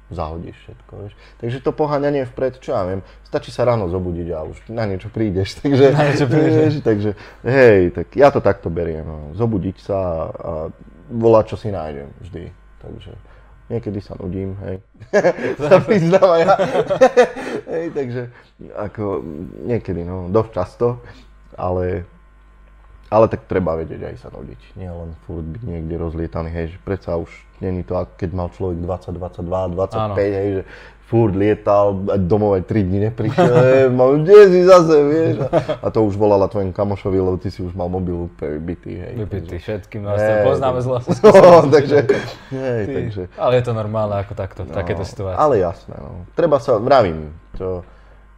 zahodíš 0.08 0.56
všetko, 0.64 0.92
vieš. 1.04 1.14
Takže 1.40 1.56
to 1.60 1.70
poháňanie 1.76 2.24
vpred, 2.24 2.60
čo 2.64 2.72
ja 2.72 2.82
viem, 2.88 3.04
stačí 3.28 3.52
sa 3.52 3.68
ráno 3.68 3.92
zobudiť 3.92 4.28
a 4.32 4.38
už 4.44 4.56
na 4.72 4.88
niečo 4.88 5.12
prídeš, 5.12 5.56
takže, 5.60 5.92
na 5.92 6.02
niečo 6.08 6.26
prídeš. 6.26 6.54
Vieš, 6.56 6.74
takže 6.80 7.10
hej, 7.44 7.92
tak 7.92 8.06
ja 8.16 8.32
to 8.32 8.40
takto 8.40 8.72
beriem, 8.72 9.04
no. 9.04 9.18
zobudiť 9.36 9.76
sa 9.84 9.98
a 9.98 10.52
volať, 11.08 11.44
čo 11.52 11.56
si 11.56 11.68
nájdem 11.72 12.08
vždy, 12.20 12.44
takže 12.80 13.12
niekedy 13.68 14.00
sa 14.00 14.16
nudím, 14.16 14.56
hej, 14.64 14.76
sa 15.68 15.78
priznám 15.80 16.40
ja, 16.40 16.54
hej, 17.72 17.86
takže 17.92 18.22
ako 18.76 19.22
niekedy, 19.64 20.04
no, 20.04 20.32
dosť 20.32 20.50
často, 20.52 20.86
ale 21.56 22.08
ale 23.08 23.24
tak 23.32 23.48
treba 23.48 23.72
vedieť 23.72 24.04
aj 24.04 24.16
sa 24.20 24.28
nudiť, 24.28 24.76
nie 24.76 24.88
len 24.92 25.16
furt 25.24 25.44
byť 25.44 25.62
niekde 25.64 25.96
rozlietaný, 25.96 26.52
hej, 26.52 26.66
že 26.76 26.78
predsa 26.84 27.16
už 27.16 27.32
není 27.64 27.80
to, 27.80 27.96
keď 28.20 28.30
mal 28.36 28.48
človek 28.52 28.84
20, 28.84 29.16
22, 29.16 29.48
25, 29.48 29.96
Áno. 29.96 30.14
hej, 30.20 30.48
že 30.60 30.62
furt 31.08 31.32
lietal, 31.32 32.04
a 32.12 32.20
domov 32.20 32.60
aj 32.60 32.68
3 32.68 32.84
dní 32.84 32.98
neprišiel, 33.08 33.88
mal, 33.98 34.20
kde 34.20 34.44
si 34.52 34.60
zase, 34.68 34.96
vieš, 35.08 35.36
a, 35.40 35.48
a 35.80 35.86
to 35.88 36.04
už 36.04 36.20
volala 36.20 36.52
tvojim 36.52 36.68
kamošovi, 36.76 37.16
lebo 37.16 37.40
ty 37.40 37.48
si 37.48 37.64
už 37.64 37.72
mal 37.72 37.88
mobil 37.88 38.28
úplne 38.28 38.60
vybitý, 38.60 38.92
hej. 38.92 39.14
Vybitý 39.24 39.56
takže, 39.56 39.88
všetkým, 39.88 40.04
no, 40.04 40.12
hej, 40.12 40.44
poznáme 40.44 40.78
zlo. 40.84 41.00
No, 41.48 41.64
takže, 41.72 42.04
hej, 42.52 42.82
takže. 42.92 43.22
Ale 43.40 43.52
je 43.56 43.62
to 43.64 43.72
normálne 43.72 44.20
ako 44.20 44.36
takto, 44.36 44.68
no, 44.68 44.76
takéto 44.76 45.00
situácii. 45.00 45.40
Ale 45.40 45.64
jasné, 45.64 45.96
no. 45.96 46.28
Treba 46.36 46.60
sa, 46.60 46.76
vravím, 46.76 47.32
to, 47.56 47.80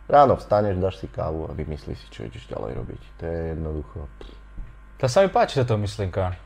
ráno 0.07 0.39
vstaneš, 0.39 0.79
dáš 0.79 1.03
si 1.03 1.11
kávu 1.11 1.51
a 1.51 1.55
vymyslíš 1.55 1.99
si, 1.99 2.07
čo 2.15 2.23
ideš 2.23 2.47
ďalej 2.47 2.71
robiť. 2.79 3.03
To 3.19 3.23
je 3.27 3.41
jednoducho. 3.59 3.99
To 5.03 5.07
sa 5.11 5.27
mi 5.27 5.29
páči 5.35 5.59
táto 5.59 5.75
myšlienka. 5.75 6.39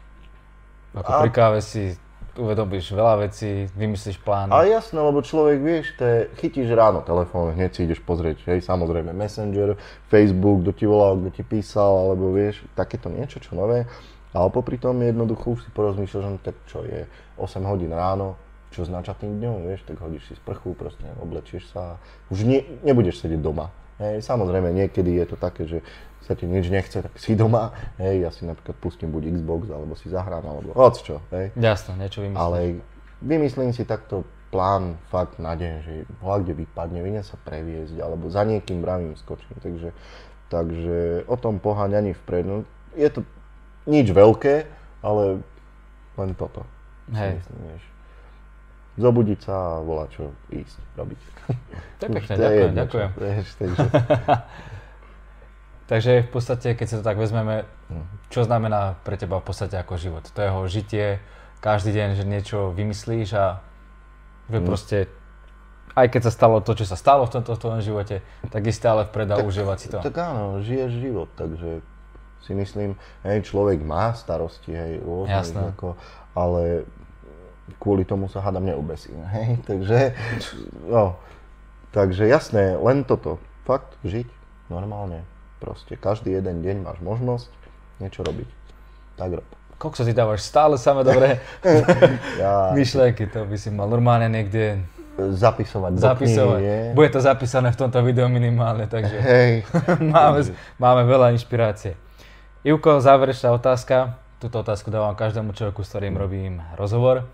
Ako 0.97 1.11
a... 1.11 1.21
pri 1.27 1.31
káve 1.37 1.61
si 1.61 2.01
uvedomíš 2.35 2.91
veľa 2.91 3.27
vecí, 3.27 3.71
vymyslíš 3.79 4.19
plán. 4.23 4.51
Ale 4.51 4.75
jasné, 4.75 4.99
lebo 4.99 5.23
človek, 5.23 5.59
vieš, 5.63 5.95
to 5.95 6.31
chytíš 6.39 6.75
ráno 6.75 7.01
telefón, 7.07 7.55
hneď 7.55 7.71
si 7.71 7.81
ideš 7.87 8.03
pozrieť, 8.03 8.43
hej, 8.51 8.63
samozrejme 8.63 9.15
Messenger, 9.15 9.79
Facebook, 10.11 10.67
kto 10.67 10.71
ti 10.75 10.85
volal, 10.87 11.19
kto 11.23 11.31
ti 11.31 11.43
písal, 11.47 12.11
alebo 12.11 12.35
vieš, 12.35 12.63
takéto 12.75 13.07
niečo, 13.11 13.39
čo 13.39 13.55
nové. 13.55 13.87
Ale 14.35 14.51
popri 14.51 14.83
tom 14.83 14.99
jednoducho 14.99 15.55
už 15.55 15.61
si 15.63 15.71
porozmýšľaš, 15.71 16.23
že 16.27 16.31
no 16.31 16.39
tak 16.43 16.57
čo 16.67 16.83
je 16.83 17.07
8 17.39 17.71
hodín 17.71 17.95
ráno, 17.95 18.35
čo 18.75 18.83
s 18.83 18.91
načatým 18.91 19.39
dňom, 19.39 19.71
vieš, 19.71 19.87
tak 19.87 20.03
hodíš 20.03 20.27
si 20.27 20.35
sprchu, 20.35 20.75
proste 20.75 21.07
oblečieš 21.23 21.71
sa, 21.71 22.03
už 22.35 22.43
nie, 22.43 22.67
nebudeš 22.83 23.23
sedieť 23.23 23.39
doma. 23.39 23.71
Hej, 24.03 24.27
samozrejme, 24.27 24.75
niekedy 24.75 25.23
je 25.23 25.27
to 25.31 25.37
také, 25.39 25.71
že 25.71 25.79
sa 26.25 26.33
ti 26.33 26.49
nič 26.49 26.73
nechce, 26.73 27.05
tak 27.05 27.13
si 27.21 27.37
doma, 27.37 27.77
hej, 28.01 28.25
ja 28.25 28.31
si 28.33 28.49
napríklad 28.49 28.77
pustím 28.81 29.13
buď 29.13 29.37
Xbox, 29.37 29.69
alebo 29.69 29.93
si 29.93 30.09
zahrám, 30.09 30.45
alebo 30.45 30.73
hoď 30.73 30.95
čo, 31.05 31.17
hej. 31.37 31.53
Jasné, 31.53 32.01
niečo 32.01 32.25
vymyslím. 32.25 32.41
Ale 32.41 32.59
vymyslím 33.21 33.71
si 33.77 33.85
takto 33.85 34.25
plán 34.49 34.97
fakt 35.13 35.37
na 35.37 35.53
deň, 35.53 35.73
že 35.85 35.93
bola 36.25 36.41
kde 36.41 36.65
vypadne, 36.65 37.05
vyne 37.05 37.21
sa 37.21 37.37
previesť, 37.45 38.01
alebo 38.01 38.33
za 38.33 38.41
niekým 38.49 38.81
bravím 38.81 39.13
skočím, 39.21 39.53
takže, 39.61 39.93
takže 40.49 41.29
o 41.29 41.37
tom 41.37 41.61
poháňaní 41.61 42.17
vpred, 42.25 42.45
no, 42.49 42.57
je 42.97 43.09
to 43.13 43.21
nič 43.85 44.09
veľké, 44.09 44.65
ale 45.05 45.45
len 46.17 46.31
toto. 46.39 46.65
Hej. 47.13 47.45
Myslím, 47.45 47.59
vieš. 47.69 47.85
Zobudiť 48.95 49.39
sa 49.43 49.55
a 49.59 49.83
volať 49.83 50.09
čo 50.15 50.25
ísť, 50.55 50.79
robiť. 50.97 51.21
Tak 51.99 52.09
pekne, 52.15 52.35
ďakujem, 52.39 52.73
ďakujem. 52.79 53.11
Vieš, 53.19 53.47
takže... 53.61 53.87
Takže 55.85 56.25
v 56.25 56.31
podstate, 56.33 56.73
keď 56.73 56.87
si 56.89 56.97
to 56.97 57.05
tak 57.05 57.21
vezmeme, 57.21 57.69
čo 58.33 58.49
znamená 58.49 58.97
pre 59.05 59.21
teba 59.21 59.37
v 59.41 59.47
podstate 59.47 59.77
ako 59.77 60.01
život? 60.01 60.25
To 60.33 60.41
jeho 60.41 60.61
žitie, 60.65 61.21
každý 61.61 61.93
deň, 61.93 62.09
že 62.17 62.25
niečo 62.25 62.73
vymyslíš 62.73 63.29
a 63.37 63.61
že 64.49 64.59
mm. 64.61 64.67
proste 64.69 65.09
aj 65.95 66.11
keď 66.11 66.23
sa 66.27 66.33
stalo 66.35 66.59
to, 66.59 66.75
čo 66.75 66.85
sa 66.91 66.99
stalo 66.99 67.23
v 67.25 67.39
tomto 67.39 67.55
tvojom 67.55 67.81
živote, 67.81 68.19
tak 68.51 68.63
je 68.67 68.75
stále 68.75 69.07
vpred 69.07 69.31
a 69.31 69.37
užívať 69.47 69.79
si 69.79 69.89
to. 69.89 70.03
Tak 70.03 70.19
áno, 70.19 70.59
žiješ 70.59 70.91
život, 70.99 71.31
takže 71.39 71.87
si 72.43 72.53
myslím, 72.53 72.99
hej, 73.23 73.47
človek 73.47 73.81
má 73.81 74.13
starosti, 74.13 74.75
hej, 74.75 75.01
rôzne, 75.01 75.73
ako, 75.73 75.95
ale 76.35 76.85
kvôli 77.79 78.05
tomu 78.05 78.27
sa 78.29 78.43
hádam 78.43 78.69
neubesím, 78.69 79.23
hej, 79.33 79.57
takže, 79.71 80.13
no, 80.85 81.17
takže 81.95 82.27
jasné, 82.27 82.75
len 82.75 83.07
toto, 83.07 83.39
fakt, 83.63 83.95
žiť 84.03 84.27
normálne. 84.69 85.23
Proste 85.65 85.97
každý 85.97 86.37
jeden 86.37 86.61
deň 86.61 86.85
máš 86.85 87.01
možnosť 87.01 87.49
niečo 88.05 88.21
robiť. 88.21 88.49
Tak 89.17 89.41
rob. 89.41 89.49
Koľko 89.81 90.05
ty 90.05 90.13
dávaš 90.13 90.45
stále 90.45 90.77
samé 90.77 91.09
dobré 91.09 91.41
ja... 92.43 92.77
myšlenky, 92.77 93.33
to 93.33 93.49
by 93.49 93.57
si 93.57 93.73
mal 93.73 93.89
normálne 93.89 94.29
niekde 94.29 94.85
zapisovať, 95.17 95.93
zapisovať. 95.97 96.61
Knihy, 96.61 96.93
Bude 96.93 97.09
to 97.09 97.25
zapísané 97.25 97.73
v 97.73 97.81
tomto 97.81 98.05
videu 98.05 98.29
minimálne, 98.29 98.85
takže 98.85 99.17
Hej. 99.25 99.53
máme, 100.15 100.53
máme 100.77 101.03
veľa 101.09 101.33
inšpirácie. 101.33 101.97
Ivko, 102.61 103.01
záverečná 103.01 103.49
otázka. 103.57 104.21
Túto 104.37 104.61
otázku 104.61 104.93
dávam 104.93 105.17
každému 105.17 105.57
človeku, 105.57 105.81
s 105.81 105.89
ktorým 105.97 106.21
robím 106.21 106.61
rozhovor. 106.77 107.25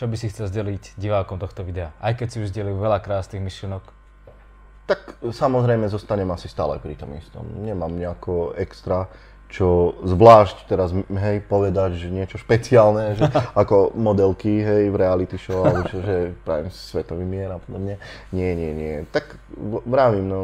Čo 0.00 0.08
by 0.08 0.16
si 0.16 0.32
chcel 0.32 0.48
zdeliť 0.48 0.96
divákom 0.96 1.36
tohto 1.36 1.60
videa? 1.60 1.92
Aj 2.00 2.16
keď 2.16 2.26
si 2.32 2.36
už 2.40 2.50
zdelil 2.50 2.80
veľa 2.80 3.04
krásnych 3.04 3.44
myšlienok, 3.44 3.84
tak 4.84 5.16
samozrejme 5.24 5.88
zostanem 5.88 6.28
asi 6.32 6.48
stále 6.48 6.76
pri 6.80 6.96
tom 6.96 7.12
istom. 7.16 7.44
Nemám 7.64 7.92
nejako 7.92 8.52
extra 8.56 9.08
čo 9.54 9.94
zvlášť 10.02 10.66
teraz, 10.66 10.90
hej, 10.90 11.46
povedať, 11.46 11.94
že 11.94 12.10
niečo 12.10 12.42
špeciálne, 12.42 13.14
že 13.14 13.30
ako 13.62 13.94
modelky, 13.94 14.50
hej, 14.50 14.90
v 14.90 14.96
reality 14.98 15.38
show, 15.38 15.62
alebo 15.62 15.86
čo, 15.86 16.02
že 16.02 16.34
pravím 16.42 16.74
svetový 16.74 17.22
mier 17.22 17.54
a 17.54 17.62
podobne. 17.62 18.02
Nie, 18.34 18.58
nie, 18.58 18.74
nie. 18.74 18.94
Tak 19.14 19.38
vravím, 19.86 20.26
no, 20.26 20.38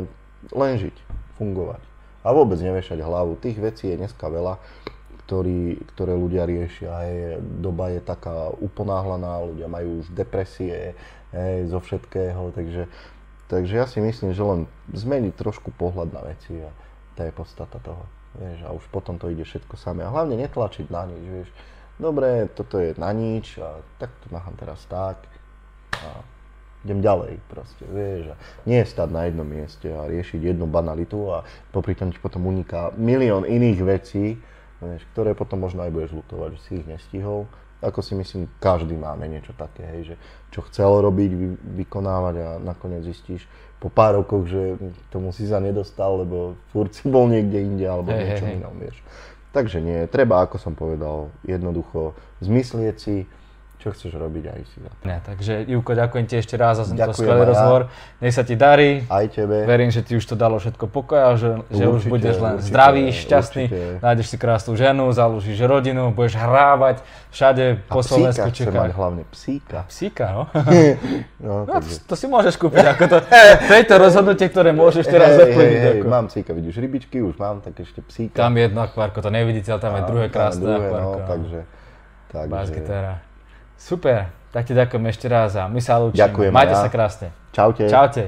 len 0.54 0.78
žiť, 0.78 0.94
fungovať. 1.42 1.82
A 2.22 2.30
vôbec 2.30 2.62
nevešať 2.62 3.02
hlavu. 3.02 3.34
Tých 3.42 3.58
vecí 3.58 3.90
je 3.90 3.98
dneska 3.98 4.30
veľa, 4.30 4.62
ktorý, 5.26 5.82
ktoré 5.96 6.14
ľudia 6.14 6.46
riešia. 6.46 6.92
Hej. 7.02 7.42
Doba 7.42 7.90
je 7.90 8.00
taká 8.04 8.54
uponáhlaná, 8.62 9.42
ľudia 9.42 9.66
majú 9.66 10.06
už 10.06 10.14
depresie 10.14 10.94
hej, 11.34 11.66
zo 11.66 11.82
všetkého, 11.82 12.54
takže, 12.54 12.86
takže 13.50 13.74
ja 13.74 13.86
si 13.90 13.98
myslím, 13.98 14.30
že 14.30 14.46
len 14.46 14.70
zmeniť 14.94 15.34
trošku 15.34 15.74
pohľad 15.74 16.14
na 16.14 16.22
veci 16.30 16.54
a 16.62 16.70
to 17.18 17.26
je 17.26 17.34
podstata 17.34 17.82
toho. 17.82 18.06
Vieš, 18.38 18.62
a 18.62 18.70
už 18.70 18.86
potom 18.94 19.18
to 19.18 19.26
ide 19.26 19.42
všetko 19.42 19.74
samé. 19.74 20.06
A 20.06 20.14
hlavne 20.14 20.38
netlačiť 20.38 20.86
na 20.86 21.02
nič, 21.10 21.24
vieš. 21.26 21.50
Dobre, 21.98 22.46
toto 22.54 22.78
je 22.78 22.94
na 22.94 23.10
nič 23.10 23.58
a 23.58 23.82
tak 23.98 24.14
to 24.22 24.30
nechám 24.30 24.54
teraz 24.54 24.86
tak. 24.86 25.26
A 25.98 26.22
idem 26.86 27.02
ďalej 27.02 27.42
proste, 27.50 27.84
vieš. 27.90 28.32
A 28.32 28.34
nie 28.64 28.80
stať 28.86 29.10
na 29.10 29.26
jednom 29.26 29.44
mieste 29.44 29.90
a 29.90 30.06
riešiť 30.06 30.54
jednu 30.54 30.70
banalitu 30.70 31.28
a 31.28 31.42
popri 31.74 31.98
tom 31.98 32.14
ti 32.14 32.22
potom 32.22 32.46
uniká 32.46 32.94
milión 32.96 33.44
iných 33.44 33.80
vecí, 33.82 34.38
vieš, 34.80 35.02
ktoré 35.12 35.34
potom 35.34 35.60
možno 35.60 35.84
aj 35.84 35.92
budeš 35.92 36.16
lutovať, 36.16 36.56
že 36.56 36.60
si 36.64 36.72
ich 36.80 36.86
nestihol. 36.86 37.50
Ako 37.80 38.04
si 38.04 38.12
myslím, 38.12 38.44
každý 38.60 38.92
máme 38.92 39.24
niečo 39.24 39.56
také, 39.56 39.84
hej, 39.96 40.12
že 40.12 40.14
čo 40.52 40.60
chcel 40.68 41.00
robiť, 41.00 41.30
vy, 41.32 41.48
vykonávať 41.80 42.34
a 42.36 42.48
nakoniec 42.60 43.00
zistíš, 43.08 43.48
po 43.80 43.88
pár 43.88 44.20
rokoch, 44.20 44.44
že 44.44 44.76
tomu 45.08 45.32
si 45.32 45.48
sa 45.48 45.56
nedostal, 45.56 46.20
lebo 46.20 46.60
furt 46.68 46.92
si 46.92 47.08
bol 47.08 47.24
niekde 47.32 47.64
inde 47.64 47.88
alebo 47.88 48.12
hey, 48.12 48.28
niečo 48.28 48.44
hey, 48.44 48.60
inom, 48.60 48.76
vieš. 48.76 49.00
Takže 49.50 49.80
nie, 49.80 50.04
treba, 50.06 50.44
ako 50.44 50.60
som 50.60 50.76
povedal, 50.76 51.32
jednoducho 51.42 52.12
zmyslieť 52.44 52.96
si, 53.00 53.24
čo 53.80 53.96
chceš 53.96 54.12
robiť 54.12 54.44
aj 54.52 54.60
si 54.68 54.76
za 54.84 54.92
to. 54.92 55.02
Ne, 55.08 55.16
takže 55.24 55.64
Juko, 55.64 55.96
ďakujem 55.96 56.24
ti 56.28 56.36
ešte 56.36 56.60
raz 56.60 56.76
za 56.76 56.84
tento 56.84 57.16
skvelý 57.16 57.48
rozhovor. 57.48 57.88
Nech 58.20 58.36
sa 58.36 58.44
ti 58.44 58.52
darí. 58.52 59.08
Aj 59.08 59.24
tebe. 59.32 59.64
Verím, 59.64 59.88
že 59.88 60.04
ti 60.04 60.20
už 60.20 60.24
to 60.28 60.36
dalo 60.36 60.60
všetko 60.60 60.84
pokoja, 60.84 61.40
že, 61.40 61.50
určite, 61.64 61.80
že 61.80 61.84
už 61.88 62.02
budeš 62.12 62.36
len 62.36 62.54
určite, 62.60 62.68
zdravý, 62.68 63.04
šťastný, 63.16 63.64
určite. 63.72 64.04
nájdeš 64.04 64.26
si 64.28 64.36
krásnu 64.36 64.76
ženu, 64.76 65.08
založíš 65.16 65.56
rodinu, 65.64 66.12
budeš 66.12 66.36
hrávať 66.36 67.00
všade 67.32 67.80
po 67.88 68.04
Slovensku. 68.04 68.44
A 68.44 68.52
psíka 68.52 68.76
mať 68.76 68.92
hlavne, 68.92 69.22
psíka. 69.32 69.78
Psíka, 69.88 70.24
no. 70.28 70.42
no, 71.46 71.64
no 71.64 71.80
to, 71.80 71.88
to, 72.04 72.14
si 72.20 72.28
môžeš 72.28 72.60
kúpiť, 72.60 72.84
ako 72.84 73.04
to, 73.08 73.16
to 73.64 73.72
je 73.72 73.84
to 73.88 73.96
rozhodnutie, 73.96 74.46
ktoré 74.52 74.76
môžeš 74.76 75.08
teraz 75.08 75.40
hey, 75.40 75.56
Hey, 75.56 75.72
hey, 75.80 75.98
mám 76.04 76.28
psíka, 76.28 76.52
vidíš 76.52 76.76
rybičky, 76.76 77.24
už 77.24 77.40
mám, 77.40 77.64
tak 77.64 77.80
ešte 77.80 78.04
psíka. 78.04 78.36
Tam 78.36 78.52
jedno 78.60 78.84
akvárko, 78.84 79.24
to 79.24 79.32
nevidíte, 79.32 79.72
ale 79.72 79.80
tam 79.80 79.96
je 79.96 80.02
druhé 80.04 80.26
krásne 80.28 80.68
akvárko. 80.68 81.16
No, 81.16 81.24
takže, 81.24 81.60
takže. 82.28 82.52
Baskytera. 82.52 83.29
Super, 83.80 84.28
tak 84.52 84.68
ti 84.68 84.76
ďakujem 84.76 85.04
ešte 85.08 85.24
raz 85.24 85.56
a 85.56 85.64
my 85.64 85.80
sa 85.80 85.96
lúčime. 85.96 86.20
Ďakujem 86.20 86.52
Majte 86.52 86.76
ja. 86.76 86.84
sa 86.84 86.90
krásne. 86.92 87.28
Čaute. 87.56 87.88
Čaute. 87.88 88.24